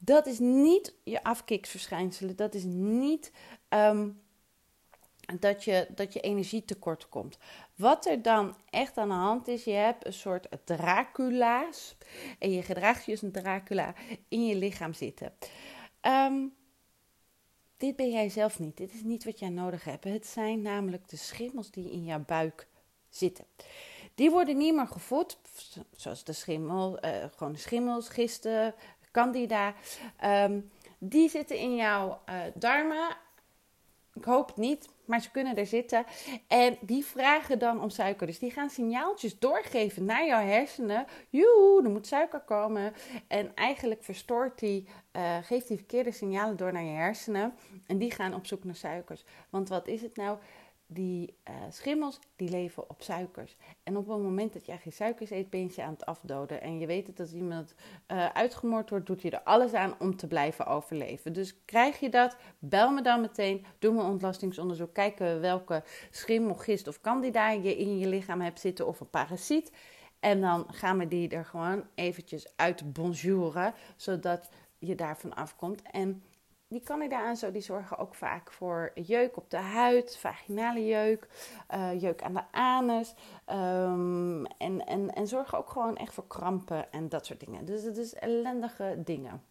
Dat 0.04 0.26
is 0.26 0.38
niet 0.38 0.94
je 1.04 1.24
afkiksverschijnselen. 1.24 2.36
Dat 2.36 2.54
is 2.54 2.64
niet 2.64 3.32
ehm, 3.68 4.08
dat, 5.38 5.64
je, 5.64 5.86
dat 5.94 6.12
je 6.12 6.20
energietekort 6.20 7.08
komt. 7.08 7.38
Wat 7.74 8.06
er 8.06 8.22
dan 8.22 8.56
echt 8.70 8.98
aan 8.98 9.08
de 9.08 9.14
hand 9.14 9.48
is, 9.48 9.64
je 9.64 9.72
hebt 9.72 10.06
een 10.06 10.12
soort 10.12 10.48
Dracula's. 10.64 11.96
En 12.38 12.50
je 12.50 12.62
gedraagt 12.62 13.04
je 13.04 13.10
als 13.10 13.22
een 13.22 13.32
Dracula 13.32 13.94
in 14.28 14.46
je 14.46 14.56
lichaam 14.56 14.92
zitten. 14.92 15.32
Ehm, 16.00 16.46
dit 17.76 17.96
ben 17.96 18.10
jij 18.10 18.28
zelf 18.28 18.58
niet. 18.58 18.76
Dit 18.76 18.92
is 18.92 19.02
niet 19.02 19.24
wat 19.24 19.38
jij 19.38 19.48
nodig 19.48 19.84
hebt. 19.84 20.04
Het 20.04 20.26
zijn 20.26 20.62
namelijk 20.62 21.08
de 21.08 21.16
schimmels 21.16 21.70
die 21.70 21.92
in 21.92 22.04
jouw 22.04 22.24
buik 22.26 22.66
zitten. 23.08 23.44
Die 24.14 24.30
worden 24.30 24.56
niet 24.56 24.74
meer 24.74 24.86
gevoed, 24.86 25.38
zoals 25.96 26.24
de 26.24 26.32
schimmel, 26.32 27.04
uh, 27.04 27.24
gewoon 27.36 27.56
schimmels, 27.56 28.08
gisten, 28.08 28.74
candida. 29.12 29.74
Ehm, 30.16 30.60
die 30.98 31.28
zitten 31.28 31.56
in 31.56 31.74
jouw 31.74 32.20
uh, 32.28 32.34
darmen. 32.54 33.16
Ik 34.14 34.24
hoop 34.24 34.46
het 34.46 34.56
niet, 34.56 34.88
maar 35.04 35.20
ze 35.20 35.30
kunnen 35.30 35.56
er 35.56 35.66
zitten. 35.66 36.04
En 36.48 36.76
die 36.80 37.04
vragen 37.04 37.58
dan 37.58 37.82
om 37.82 37.90
suiker. 37.90 38.26
Dus 38.26 38.38
die 38.38 38.50
gaan 38.50 38.70
signaaltjes 38.70 39.38
doorgeven 39.38 40.04
naar 40.04 40.26
jouw 40.26 40.46
hersenen. 40.46 41.06
Joe, 41.28 41.82
er 41.84 41.90
moet 41.90 42.06
suiker 42.06 42.40
komen. 42.40 42.92
En 43.28 43.54
eigenlijk 43.54 44.04
verstoort 44.04 44.58
die, 44.58 44.88
uh, 45.12 45.36
geeft 45.42 45.68
die 45.68 45.76
verkeerde 45.76 46.12
signalen 46.12 46.56
door 46.56 46.72
naar 46.72 46.82
je 46.82 46.90
hersenen. 46.90 47.54
En 47.86 47.98
die 47.98 48.10
gaan 48.10 48.34
op 48.34 48.46
zoek 48.46 48.64
naar 48.64 48.76
suikers. 48.76 49.24
Want 49.50 49.68
wat 49.68 49.86
is 49.86 50.02
het 50.02 50.16
nou? 50.16 50.38
Die 50.92 51.34
uh, 51.48 51.54
schimmels 51.70 52.18
die 52.36 52.50
leven 52.50 52.90
op 52.90 53.02
suikers. 53.02 53.56
En 53.82 53.96
op 53.96 54.08
het 54.08 54.18
moment 54.18 54.52
dat 54.52 54.66
jij 54.66 54.78
geen 54.78 54.92
suikers 54.92 55.30
eet, 55.30 55.50
ben 55.50 55.70
je 55.74 55.82
aan 55.82 55.92
het 55.92 56.06
afdoden. 56.06 56.60
En 56.60 56.78
je 56.78 56.86
weet 56.86 57.06
het, 57.06 57.20
als 57.20 57.32
iemand 57.32 57.74
uh, 58.08 58.26
uitgemoord 58.26 58.90
wordt, 58.90 59.06
doet 59.06 59.22
je 59.22 59.30
er 59.30 59.42
alles 59.42 59.72
aan 59.72 59.94
om 59.98 60.16
te 60.16 60.26
blijven 60.26 60.66
overleven. 60.66 61.32
Dus 61.32 61.64
krijg 61.64 62.00
je 62.00 62.08
dat, 62.08 62.36
bel 62.58 62.90
me 62.90 63.02
dan 63.02 63.20
meteen, 63.20 63.64
doe 63.78 63.94
me 63.94 64.02
ontlastingsonderzoek, 64.02 64.94
kijken 64.94 65.34
we 65.34 65.40
welke 65.40 65.82
schimmel, 66.10 66.54
gist 66.54 66.88
of 66.88 67.00
candida 67.00 67.50
je 67.50 67.76
in 67.76 67.98
je 67.98 68.06
lichaam 68.06 68.40
hebt 68.40 68.60
zitten 68.60 68.86
of 68.86 69.00
een 69.00 69.10
parasiet. 69.10 69.72
En 70.20 70.40
dan 70.40 70.66
gaan 70.70 70.98
we 70.98 71.08
die 71.08 71.28
er 71.28 71.44
gewoon 71.44 71.84
eventjes 71.94 72.52
uit 72.56 72.92
bonjouren, 72.92 73.74
zodat 73.96 74.50
je 74.78 74.94
daarvan 74.94 75.34
afkomt. 75.34 75.82
En 75.82 76.22
die 76.72 76.82
Candida 76.82 77.34
zo, 77.34 77.50
die 77.50 77.62
zorgen 77.62 77.98
ook 77.98 78.14
vaak 78.14 78.52
voor 78.52 78.90
jeuk 78.94 79.36
op 79.36 79.50
de 79.50 79.56
huid, 79.56 80.16
vaginale 80.16 80.86
jeuk, 80.86 81.28
uh, 81.74 82.00
jeuk 82.00 82.22
aan 82.22 82.34
de 82.34 82.44
anus. 82.50 83.14
Um, 83.50 84.46
en, 84.46 84.86
en, 84.86 85.14
en 85.14 85.26
zorgen 85.26 85.58
ook 85.58 85.70
gewoon 85.70 85.96
echt 85.96 86.14
voor 86.14 86.26
krampen 86.26 86.92
en 86.92 87.08
dat 87.08 87.26
soort 87.26 87.40
dingen. 87.40 87.64
Dus 87.64 87.82
het 87.82 87.96
is 87.96 88.14
ellendige 88.14 89.02
dingen. 89.04 89.42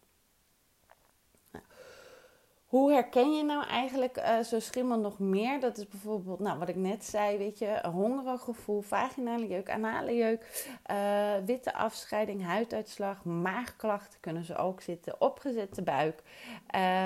Hoe 2.71 2.91
herken 2.91 3.35
je 3.35 3.43
nou 3.43 3.65
eigenlijk 3.65 4.17
uh, 4.17 4.39
zo'n 4.39 4.61
schimmel 4.61 4.99
nog 4.99 5.19
meer? 5.19 5.59
Dat 5.59 5.77
is 5.77 5.87
bijvoorbeeld, 5.87 6.39
nou, 6.39 6.59
wat 6.59 6.69
ik 6.69 6.75
net 6.75 7.05
zei, 7.05 7.37
weet 7.37 7.59
je, 7.59 7.79
een 7.81 7.91
hongerig 7.91 8.41
gevoel, 8.41 8.81
vaginale 8.81 9.47
jeuk, 9.47 9.69
anale 9.69 10.15
jeuk, 10.15 10.69
uh, 10.91 11.33
witte 11.45 11.73
afscheiding, 11.73 12.43
huiduitslag, 12.43 13.23
maagklachten 13.23 14.19
kunnen 14.19 14.43
ze 14.43 14.55
ook 14.55 14.81
zitten, 14.81 15.21
opgezette 15.21 15.81
buik, 15.81 16.23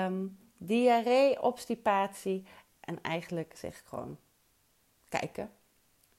um, 0.06 0.38
diarree, 0.56 1.42
obstipatie 1.42 2.44
en 2.80 2.98
eigenlijk 3.02 3.56
zeg 3.56 3.78
ik 3.78 3.86
gewoon 3.86 4.18
kijken 5.08 5.50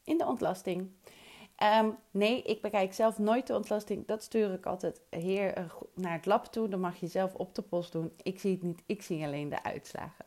in 0.03 0.17
de 0.17 0.25
ontlasting. 0.25 0.91
Um, 1.63 1.97
nee, 2.11 2.41
ik 2.41 2.61
bekijk 2.61 2.93
zelf 2.93 3.17
nooit 3.17 3.47
de 3.47 3.55
ontlasting. 3.55 4.07
Dat 4.07 4.23
stuur 4.23 4.53
ik 4.53 4.65
altijd 4.65 5.01
heer 5.09 5.53
eh, 5.53 5.63
naar 5.93 6.11
het 6.11 6.25
lab 6.25 6.45
toe. 6.45 6.67
Dan 6.69 6.79
mag 6.79 6.99
je 6.99 7.07
zelf 7.07 7.33
op 7.33 7.55
de 7.55 7.61
post 7.61 7.91
doen. 7.91 8.13
Ik 8.23 8.39
zie 8.39 8.51
het 8.51 8.61
niet, 8.63 8.83
ik 8.85 9.01
zie 9.01 9.25
alleen 9.25 9.49
de 9.49 9.63
uitslagen. 9.63 10.25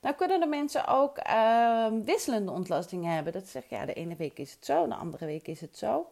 Nou 0.00 0.14
kunnen 0.14 0.40
de 0.40 0.46
mensen 0.46 0.86
ook 0.86 1.18
uh, 1.26 1.86
wisselende 2.04 2.50
ontlastingen 2.50 3.14
hebben. 3.14 3.32
Dat 3.32 3.46
zegt 3.46 3.70
ja, 3.70 3.86
de 3.86 3.92
ene 3.92 4.16
week 4.16 4.38
is 4.38 4.52
het 4.52 4.64
zo, 4.64 4.88
de 4.88 4.94
andere 4.94 5.26
week 5.26 5.48
is 5.48 5.60
het 5.60 5.78
zo. 5.78 6.06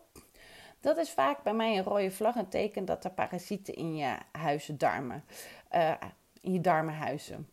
Dat 0.81 0.97
is 0.97 1.11
vaak 1.11 1.43
bij 1.43 1.55
mij 1.55 1.77
een 1.77 1.85
rode 1.85 2.11
vlag, 2.11 2.35
een 2.35 2.49
teken 2.49 2.85
dat 2.85 3.05
er 3.05 3.11
parasieten 3.11 3.75
in 3.75 3.97
je 3.97 4.17
huizen 4.33 4.79
darmen, 4.79 5.25
uh, 5.75 5.95
in 6.41 6.53
je 6.53 6.61
darmen 6.61 6.95
huizen. 6.95 7.49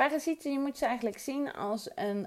Parasieten, 0.00 0.52
je 0.52 0.58
moet 0.58 0.78
ze 0.78 0.84
eigenlijk 0.86 1.18
zien 1.18 1.52
als 1.52 1.90
een, 1.94 2.26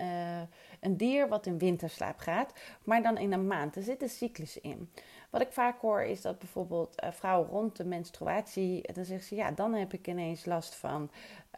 uh, 0.00 0.40
een 0.80 0.96
dier 0.96 1.28
wat 1.28 1.46
in 1.46 1.58
winterslaap 1.58 2.18
gaat, 2.18 2.52
maar 2.84 3.02
dan 3.02 3.18
in 3.18 3.32
een 3.32 3.46
maand. 3.46 3.76
Er 3.76 3.82
zit 3.82 4.02
een 4.02 4.08
cyclus 4.08 4.60
in. 4.60 4.90
Wat 5.30 5.40
ik 5.40 5.52
vaak 5.52 5.80
hoor 5.80 6.02
is 6.02 6.22
dat 6.22 6.38
bijvoorbeeld 6.38 7.02
uh, 7.04 7.10
vrouwen 7.10 7.48
rond 7.48 7.76
de 7.76 7.84
menstruatie, 7.84 8.92
dan 8.92 9.04
zeggen 9.04 9.26
ze 9.26 9.34
ja, 9.34 9.50
dan 9.50 9.74
heb 9.74 9.92
ik 9.92 10.06
ineens 10.08 10.44
last 10.44 10.74
van 10.74 11.10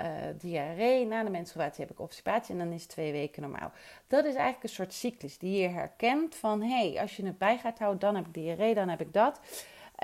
uh, 0.03 0.09
diarree. 0.39 1.07
Na 1.07 1.25
de 1.25 1.31
menstruatie 1.31 1.85
heb 1.85 1.93
ik 1.93 2.01
obstipatie 2.01 2.53
en 2.53 2.61
dan 2.61 2.73
is 2.73 2.83
het 2.83 2.91
twee 2.91 3.13
weken 3.13 3.43
normaal. 3.43 3.73
Dat 4.07 4.25
is 4.25 4.35
eigenlijk 4.35 4.63
een 4.63 4.69
soort 4.69 4.93
cyclus 4.93 5.39
die 5.39 5.61
je 5.61 5.69
herkent 5.69 6.35
van 6.35 6.63
hé, 6.63 6.91
hey, 6.91 7.01
als 7.01 7.17
je 7.17 7.27
het 7.27 7.39
bij 7.39 7.59
gaat 7.59 7.79
houden, 7.79 8.01
dan 8.01 8.15
heb 8.15 8.27
ik 8.27 8.35
diarree, 8.35 8.75
dan 8.75 8.89
heb 8.89 9.01
ik 9.01 9.13
dat. 9.13 9.41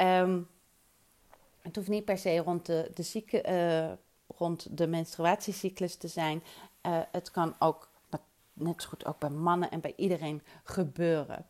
Um, 0.00 0.48
het 1.62 1.76
hoeft 1.76 1.88
niet 1.88 2.04
per 2.04 2.18
se 2.18 2.36
rond 2.36 2.66
de, 2.66 2.90
de 2.94 3.02
zieke, 3.02 3.98
rond 4.36 4.78
de 4.78 4.86
menstruatiecyclus 4.86 5.96
te 5.96 6.08
zijn. 6.08 6.42
Uh, 6.86 7.00
het 7.12 7.30
kan 7.30 7.54
ook 7.58 7.88
net 8.52 8.82
zo 8.82 8.88
goed 8.88 9.06
ook 9.06 9.18
bij 9.18 9.30
mannen 9.30 9.70
en 9.70 9.80
bij 9.80 9.92
iedereen 9.96 10.42
gebeuren. 10.64 11.46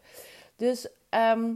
Dus 0.56 0.88
ehm, 1.08 1.52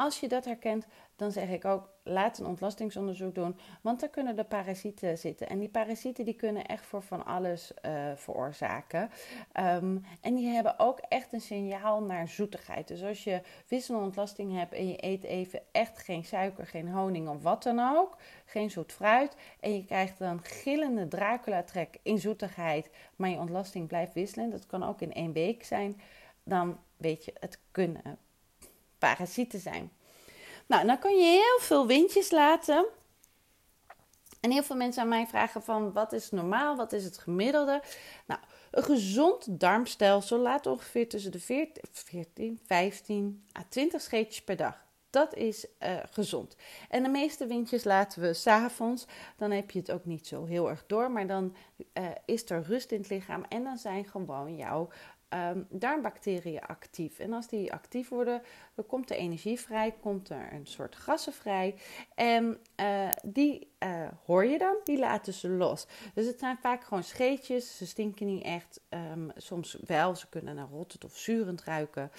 als 0.00 0.20
je 0.20 0.28
dat 0.28 0.44
herkent, 0.44 0.86
dan 1.16 1.32
zeg 1.32 1.48
ik 1.48 1.64
ook, 1.64 1.88
laat 2.04 2.38
een 2.38 2.46
ontlastingsonderzoek 2.46 3.34
doen. 3.34 3.56
Want 3.82 4.00
daar 4.00 4.08
kunnen 4.08 4.36
de 4.36 4.44
parasieten 4.44 5.18
zitten. 5.18 5.48
En 5.48 5.58
die 5.58 5.68
parasieten 5.68 6.24
die 6.24 6.34
kunnen 6.34 6.66
echt 6.66 6.86
voor 6.86 7.02
van 7.02 7.26
alles 7.26 7.72
uh, 7.86 8.10
veroorzaken. 8.14 9.10
Ehm, 9.52 9.98
en 10.20 10.34
die 10.34 10.48
hebben 10.48 10.78
ook 10.78 10.98
echt 10.98 11.32
een 11.32 11.40
signaal 11.40 12.02
naar 12.02 12.28
zoetigheid. 12.28 12.88
Dus 12.88 13.02
als 13.02 13.24
je 13.24 13.42
wisselontlasting 13.68 14.56
hebt 14.56 14.72
en 14.72 14.88
je 14.88 15.04
eet 15.04 15.24
even 15.24 15.62
echt 15.72 15.98
geen 15.98 16.24
suiker, 16.24 16.66
geen 16.66 16.88
honing 16.88 17.28
of 17.28 17.42
wat 17.42 17.62
dan 17.62 17.96
ook. 17.96 18.16
Geen 18.44 18.70
zoet 18.70 18.92
fruit. 18.92 19.36
En 19.60 19.74
je 19.74 19.84
krijgt 19.84 20.18
dan 20.18 20.40
gillende 20.42 21.08
Dracula-trek 21.08 21.98
in 22.02 22.18
zoetigheid. 22.18 22.90
Maar 23.16 23.30
je 23.30 23.38
ontlasting 23.38 23.88
blijft 23.88 24.14
wisselen. 24.14 24.50
Dat 24.50 24.66
kan 24.66 24.82
ook 24.82 25.00
in 25.00 25.12
één 25.12 25.32
week 25.32 25.64
zijn. 25.64 26.00
Dan 26.44 26.78
weet 26.96 27.24
je, 27.24 27.32
het 27.38 27.58
kunnen 27.70 28.18
parasieten 29.00 29.60
zijn. 29.60 29.92
Nou, 30.66 30.86
dan 30.86 30.98
kun 30.98 31.16
je 31.16 31.24
heel 31.24 31.66
veel 31.66 31.86
windjes 31.86 32.30
laten. 32.30 32.86
En 34.40 34.50
heel 34.50 34.62
veel 34.62 34.76
mensen 34.76 35.02
aan 35.02 35.08
mij 35.08 35.26
vragen 35.26 35.62
van 35.62 35.92
wat 35.92 36.12
is 36.12 36.30
normaal, 36.30 36.76
wat 36.76 36.92
is 36.92 37.04
het 37.04 37.18
gemiddelde? 37.18 37.82
Nou, 38.26 38.40
een 38.70 38.82
gezond 38.82 39.60
darmstelsel 39.60 40.38
laat 40.38 40.66
ongeveer 40.66 41.08
tussen 41.08 41.32
de 41.32 41.40
14, 41.40 41.82
14 41.92 42.60
15 42.66 43.44
à 43.58 43.62
20 43.68 44.00
scheetjes 44.00 44.44
per 44.44 44.56
dag. 44.56 44.88
Dat 45.10 45.34
is 45.34 45.66
uh, 45.82 45.96
gezond. 46.10 46.56
En 46.88 47.02
de 47.02 47.08
meeste 47.08 47.46
windjes 47.46 47.84
laten 47.84 48.22
we 48.22 48.34
s'avonds. 48.34 49.06
Dan 49.36 49.50
heb 49.50 49.70
je 49.70 49.78
het 49.78 49.92
ook 49.92 50.04
niet 50.04 50.26
zo 50.26 50.44
heel 50.44 50.68
erg 50.68 50.84
door. 50.86 51.10
Maar 51.10 51.26
dan 51.26 51.56
uh, 51.94 52.04
is 52.24 52.50
er 52.50 52.62
rust 52.62 52.90
in 52.90 53.00
het 53.00 53.10
lichaam. 53.10 53.44
En 53.48 53.64
dan 53.64 53.78
zijn 53.78 54.04
gewoon 54.04 54.56
jouw 54.56 54.88
um, 55.34 55.66
darmbacteriën 55.70 56.60
actief. 56.60 57.18
En 57.18 57.32
als 57.32 57.48
die 57.48 57.72
actief 57.72 58.08
worden, 58.08 58.42
dan 58.74 58.86
komt 58.86 59.10
er 59.10 59.16
energie 59.16 59.60
vrij, 59.60 59.94
komt 60.00 60.28
er 60.28 60.52
een 60.52 60.66
soort 60.66 60.96
gassen 60.96 61.32
vrij. 61.32 61.74
En 62.14 62.58
uh, 62.80 63.08
die 63.24 63.72
uh, 63.84 64.08
hoor 64.24 64.44
je 64.44 64.58
dan, 64.58 64.76
die 64.84 64.98
laten 64.98 65.32
ze 65.32 65.48
los. 65.48 65.86
Dus 66.14 66.26
het 66.26 66.38
zijn 66.38 66.58
vaak 66.58 66.84
gewoon 66.84 67.04
scheetjes, 67.04 67.76
ze 67.76 67.86
stinken 67.86 68.26
niet 68.26 68.44
echt. 68.44 68.80
Um, 68.88 69.30
soms 69.36 69.76
wel, 69.86 70.14
ze 70.14 70.28
kunnen 70.28 70.54
naar 70.54 70.68
rottend 70.68 71.04
of 71.04 71.16
zurend 71.16 71.64
ruiken. 71.64 72.10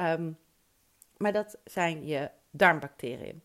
Um, 0.00 0.38
maar 1.16 1.32
dat 1.32 1.58
zijn 1.64 2.06
je 2.06 2.30
darmbacteriën. 2.50 3.42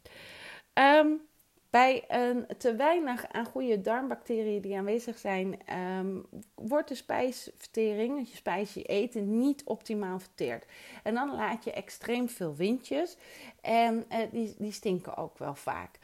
Bij 1.69 2.03
een 2.07 2.45
te 2.57 2.75
weinig 2.75 3.27
aan 3.27 3.45
goede 3.45 3.81
darmbacteriën 3.81 4.61
die 4.61 4.77
aanwezig 4.77 5.17
zijn, 5.17 5.59
um, 5.99 6.25
wordt 6.55 6.87
de 6.87 6.95
spijsvertering, 6.95 8.29
je 8.29 8.35
spijs, 8.35 8.73
je 8.73 8.83
eten, 8.83 9.37
niet 9.39 9.63
optimaal 9.63 10.19
verteerd. 10.19 10.65
En 11.03 11.13
dan 11.13 11.35
laat 11.35 11.63
je 11.63 11.71
extreem 11.71 12.29
veel 12.29 12.55
windjes 12.55 13.17
en 13.61 14.05
uh, 14.11 14.17
die, 14.31 14.55
die 14.57 14.71
stinken 14.71 15.17
ook 15.17 15.37
wel 15.37 15.55
vaak. 15.55 15.99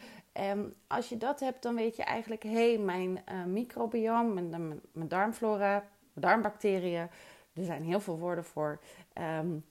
Um, 0.51 0.73
als 0.87 1.09
je 1.09 1.17
dat 1.17 1.39
hebt, 1.39 1.61
dan 1.63 1.75
weet 1.75 1.95
je 1.95 2.03
eigenlijk, 2.03 2.43
hé, 2.43 2.73
hey, 2.73 2.77
mijn 2.77 3.23
uh, 3.31 4.23
mijn, 4.23 4.81
mijn, 4.93 5.07
darmflora, 5.07 5.87
darmbacteriën, 6.13 7.09
er 7.53 7.63
zijn 7.63 7.83
heel 7.83 7.99
veel 7.99 8.19
woorden 8.19 8.43
voor. 8.43 8.79
Um, 9.39 9.65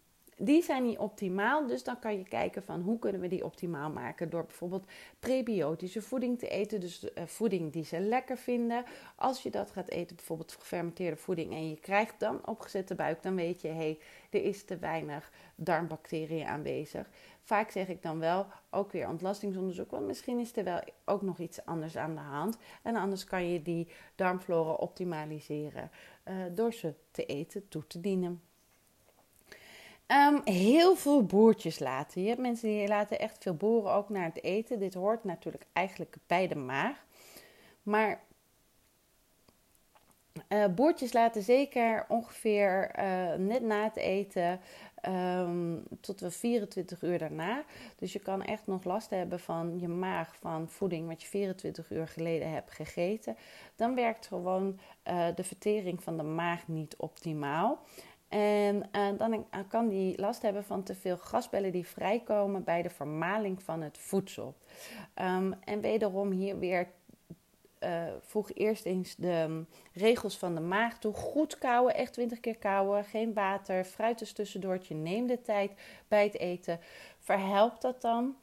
die 0.45 0.63
zijn 0.63 0.83
niet 0.83 0.99
optimaal. 0.99 1.67
Dus 1.67 1.85
dan 1.85 1.99
kan 1.99 2.17
je 2.17 2.25
kijken 2.25 2.63
van 2.63 2.81
hoe 2.81 2.99
kunnen 2.99 3.21
we 3.21 3.29
die 3.29 3.45
optimaal 3.45 3.91
maken. 3.91 4.31
Door 4.31 4.45
bijvoorbeeld 4.45 4.87
prebiotische 5.19 6.03
voeding 6.03 6.39
te 6.39 6.49
eten. 6.49 6.81
Dus 6.81 7.05
uh, 7.05 7.25
voeding 7.27 7.73
die 7.73 7.85
ze 7.85 8.01
lekker 8.01 8.37
vinden. 8.37 8.85
Als 9.17 9.43
je 9.43 9.51
dat 9.51 9.71
gaat 9.71 9.89
eten, 9.89 10.17
bijvoorbeeld 10.17 10.53
gefermenteerde 10.53 11.17
voeding. 11.17 11.53
En 11.53 11.69
je 11.69 11.77
krijgt 11.77 12.21
dan 12.21 12.47
opgezette 12.47 12.95
buik. 12.95 13.23
Dan 13.23 13.35
weet 13.35 13.61
je, 13.61 13.69
hé, 13.69 13.75
hey, 13.75 13.99
er 14.31 14.45
is 14.45 14.65
te 14.65 14.79
weinig 14.79 15.31
darmbacteriën 15.55 16.47
aanwezig. 16.47 17.11
Vaak 17.43 17.71
zeg 17.71 17.89
ik 17.89 18.03
dan 18.03 18.19
wel 18.19 18.47
ook 18.71 18.93
weer 18.93 19.09
ontlastingsonderzoek. 19.09 19.91
Want 19.91 20.07
misschien 20.07 20.39
is 20.39 20.57
er 20.57 20.65
wel 20.65 20.81
ook 21.05 21.23
nog 21.23 21.39
iets 21.39 21.65
anders 21.65 21.97
aan 21.97 22.15
de 22.15 22.21
hand. 22.21 22.57
En 22.83 22.97
anders 22.97 23.25
kan 23.25 23.49
je 23.49 23.63
die 23.63 23.89
darmflora 24.15 24.73
optimaliseren. 24.73 25.91
Uh, 26.25 26.35
door 26.55 26.73
ze 26.73 26.95
te 27.11 27.27
eten 27.27 27.69
toe 27.69 27.87
te 27.87 28.01
dienen. 28.01 28.43
Um, 30.13 30.41
heel 30.45 30.97
veel 30.97 31.25
boertjes 31.25 31.79
laten. 31.79 32.23
Je 32.23 32.29
hebt 32.29 32.41
mensen 32.41 32.69
die 32.69 32.89
laten 32.89 33.19
echt 33.19 33.43
veel 33.43 33.55
boeren 33.55 33.93
ook 33.93 34.09
naar 34.09 34.25
het 34.25 34.43
eten. 34.43 34.79
Dit 34.79 34.95
hoort 34.95 35.25
natuurlijk 35.25 35.67
eigenlijk 35.73 36.17
bij 36.27 36.49
de 36.49 36.57
maag. 36.57 37.05
Maar 37.83 38.21
uh, 40.49 40.67
boertjes 40.67 41.13
laten 41.13 41.43
zeker 41.43 42.05
ongeveer 42.09 42.99
uh, 42.99 43.35
net 43.35 43.63
na 43.63 43.85
het 43.85 43.97
eten 43.97 44.61
um, 45.09 45.83
tot 46.01 46.21
wel 46.21 46.31
24 46.31 47.03
uur 47.03 47.19
daarna. 47.19 47.65
Dus 47.97 48.13
je 48.13 48.19
kan 48.19 48.43
echt 48.43 48.67
nog 48.67 48.85
last 48.85 49.11
hebben 49.11 49.41
van 49.41 49.79
je 49.79 49.89
maag, 49.89 50.37
van 50.37 50.69
voeding 50.69 51.09
wat 51.09 51.23
je 51.23 51.29
24 51.29 51.91
uur 51.91 52.09
geleden 52.09 52.51
hebt 52.51 52.71
gegeten. 52.71 53.37
Dan 53.77 53.95
werkt 53.95 54.27
gewoon 54.27 54.79
uh, 55.09 55.27
de 55.35 55.45
vertering 55.45 56.03
van 56.03 56.17
de 56.17 56.23
maag 56.23 56.69
niet 56.69 56.97
optimaal. 56.97 57.79
En 58.33 58.83
uh, 58.97 59.09
dan 59.19 59.47
kan 59.69 59.89
die 59.89 60.21
last 60.21 60.43
hebben 60.43 60.65
van 60.65 60.83
te 60.83 60.95
veel 60.95 61.17
gasbellen 61.17 61.73
die 61.73 61.87
vrijkomen 61.87 62.65
bij 62.65 62.83
de 62.83 62.91
vermaling 62.91 63.63
van 63.63 63.83
het 63.83 63.99
voedsel. 63.99 64.55
Um, 65.15 65.55
en 65.65 65.81
wederom 65.81 66.31
hier 66.31 66.59
weer 66.59 66.89
uh, 67.81 68.05
voeg 68.21 68.51
eerst 68.55 68.85
eens 68.85 69.17
de 69.17 69.65
regels 69.93 70.39
van 70.39 70.55
de 70.55 70.61
maag 70.61 70.99
toe. 70.99 71.15
Goed 71.15 71.59
kauwen, 71.59 71.95
echt 71.95 72.13
20 72.13 72.41
keer 72.41 72.57
kauwen. 72.57 73.05
Geen 73.05 73.35
water, 73.35 73.85
fruit 73.85 74.21
is 74.21 74.33
tussendoortje. 74.33 74.95
Neem 74.95 75.27
de 75.27 75.41
tijd 75.41 75.73
bij 76.09 76.25
het 76.25 76.39
eten. 76.39 76.81
Verhelpt 77.19 77.83
dat 77.83 78.03
dan? 78.03 78.37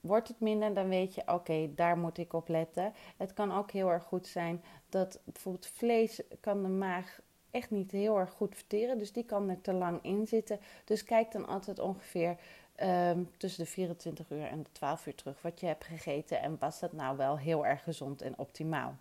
Wordt 0.00 0.28
het 0.28 0.40
minder, 0.40 0.74
dan 0.74 0.88
weet 0.88 1.14
je, 1.14 1.22
oké, 1.26 1.74
daar 1.74 1.98
moet 1.98 2.18
ik 2.18 2.32
op 2.32 2.48
letten. 2.48 2.92
Het 3.16 3.32
kan 3.32 3.52
ook 3.52 3.70
heel 3.70 3.90
erg 3.90 4.04
goed 4.04 4.26
zijn 4.26 4.62
dat 4.88 5.20
bijvoorbeeld 5.24 5.66
vlees 5.66 6.22
kan 6.40 6.62
de 6.62 6.68
maag 6.68 7.20
echt 7.52 7.70
niet 7.70 7.90
heel 7.90 8.18
erg 8.18 8.30
goed 8.30 8.54
verteren. 8.54 8.98
Dus 8.98 9.12
die 9.12 9.24
kan 9.24 9.48
er 9.48 9.60
te 9.60 9.72
lang 9.72 9.98
in 10.02 10.26
zitten. 10.26 10.60
Dus 10.84 11.04
kijk 11.04 11.32
dan 11.32 11.46
altijd 11.46 11.78
ongeveer 11.78 12.36
um, 12.82 13.30
tussen 13.36 13.64
de 13.64 13.70
24 13.70 14.30
uur 14.30 14.46
en 14.46 14.62
de 14.62 14.72
12 14.72 15.06
uur 15.06 15.14
terug 15.14 15.42
wat 15.42 15.60
je 15.60 15.66
hebt 15.66 15.84
gegeten. 15.84 16.40
En 16.40 16.56
was 16.58 16.80
dat 16.80 16.92
nou 16.92 17.16
wel 17.16 17.38
heel 17.38 17.66
erg 17.66 17.82
gezond 17.82 18.22
en 18.22 18.38
optimaal? 18.38 18.96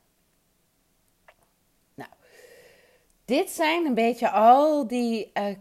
Nou, 1.93 2.09
dit 3.25 3.49
zijn 3.49 3.85
een 3.85 3.93
beetje 3.93 4.29
al 4.29 4.87
die 4.87 5.31
uh, 5.33 5.55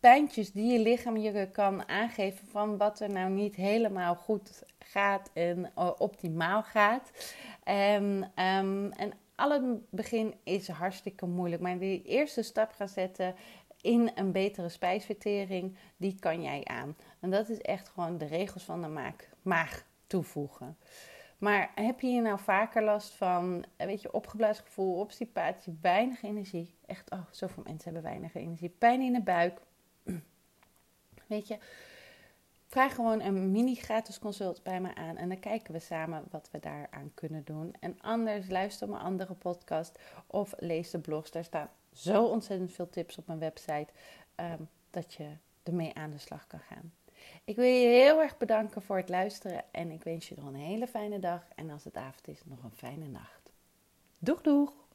pijntjes 0.00 0.52
die 0.52 0.72
je 0.72 0.78
lichaam 0.78 1.16
je 1.16 1.50
kan 1.50 1.88
aangeven 1.88 2.46
van 2.46 2.76
wat 2.76 3.00
er 3.00 3.10
nou 3.10 3.30
niet 3.30 3.54
helemaal 3.54 4.14
goed 4.14 4.62
gaat 4.78 5.30
en 5.32 5.72
uh, 5.78 5.90
optimaal 5.98 6.62
gaat. 6.62 7.10
En, 7.62 8.32
um, 8.36 8.92
en 8.92 9.12
al 9.36 9.50
het 9.50 9.90
begin 9.90 10.34
is 10.42 10.68
hartstikke 10.68 11.26
moeilijk. 11.26 11.62
Maar 11.62 11.78
die 11.78 12.02
eerste 12.02 12.42
stap 12.42 12.72
gaan 12.72 12.88
zetten 12.88 13.34
in 13.80 14.10
een 14.14 14.32
betere 14.32 14.68
spijsvertering, 14.68 15.76
die 15.96 16.18
kan 16.18 16.42
jij 16.42 16.64
aan. 16.64 16.96
En 17.20 17.30
dat 17.30 17.48
is 17.48 17.60
echt 17.60 17.88
gewoon 17.88 18.18
de 18.18 18.26
regels 18.26 18.64
van 18.64 18.82
de 18.82 18.88
maag, 18.88 19.14
maag 19.42 19.84
toevoegen. 20.06 20.76
Maar 21.38 21.70
heb 21.74 22.00
je 22.00 22.06
hier 22.06 22.22
nou 22.22 22.38
vaker 22.38 22.82
last 22.82 23.14
van, 23.14 23.64
weet 23.76 24.02
je, 24.02 24.12
opgeblazen 24.12 24.64
gevoel, 24.64 24.98
obstipatie, 24.98 25.78
weinig 25.80 26.22
energie? 26.22 26.74
Echt, 26.86 27.10
oh, 27.10 27.26
zoveel 27.30 27.62
mensen 27.66 27.92
hebben 27.92 28.10
weinig 28.10 28.34
energie. 28.34 28.68
Pijn 28.68 29.00
in 29.00 29.12
de 29.12 29.22
buik. 29.22 29.60
Weet 31.26 31.48
je, 31.48 31.58
Vraag 32.76 32.94
gewoon 32.94 33.20
een 33.20 33.50
mini 33.50 33.74
gratis 33.74 34.18
consult 34.18 34.62
bij 34.62 34.80
me 34.80 34.94
aan 34.94 35.16
en 35.16 35.28
dan 35.28 35.38
kijken 35.38 35.72
we 35.72 35.78
samen 35.78 36.24
wat 36.30 36.48
we 36.52 36.60
daaraan 36.60 37.10
kunnen 37.14 37.44
doen. 37.44 37.74
En 37.80 38.00
anders 38.00 38.48
luister 38.48 38.88
mijn 38.88 39.02
andere 39.02 39.34
podcast 39.34 39.98
of 40.26 40.54
lees 40.58 40.90
de 40.90 40.98
blogs. 40.98 41.30
Daar 41.30 41.44
staan 41.44 41.70
zo 41.92 42.24
ontzettend 42.24 42.72
veel 42.72 42.90
tips 42.90 43.18
op 43.18 43.26
mijn 43.26 43.38
website 43.38 43.86
um, 44.36 44.68
dat 44.90 45.14
je 45.14 45.28
ermee 45.62 45.94
aan 45.94 46.10
de 46.10 46.18
slag 46.18 46.46
kan 46.46 46.60
gaan. 46.60 46.92
Ik 47.44 47.56
wil 47.56 47.64
je 47.64 47.86
heel 47.86 48.22
erg 48.22 48.36
bedanken 48.36 48.82
voor 48.82 48.96
het 48.96 49.08
luisteren 49.08 49.64
en 49.70 49.90
ik 49.90 50.02
wens 50.02 50.28
je 50.28 50.34
nog 50.38 50.46
een 50.46 50.54
hele 50.54 50.86
fijne 50.86 51.18
dag. 51.18 51.46
En 51.54 51.70
als 51.70 51.84
het 51.84 51.96
avond 51.96 52.28
is, 52.28 52.40
nog 52.44 52.62
een 52.62 52.76
fijne 52.76 53.06
nacht. 53.06 53.50
Doeg 54.18 54.40
doeg! 54.40 54.85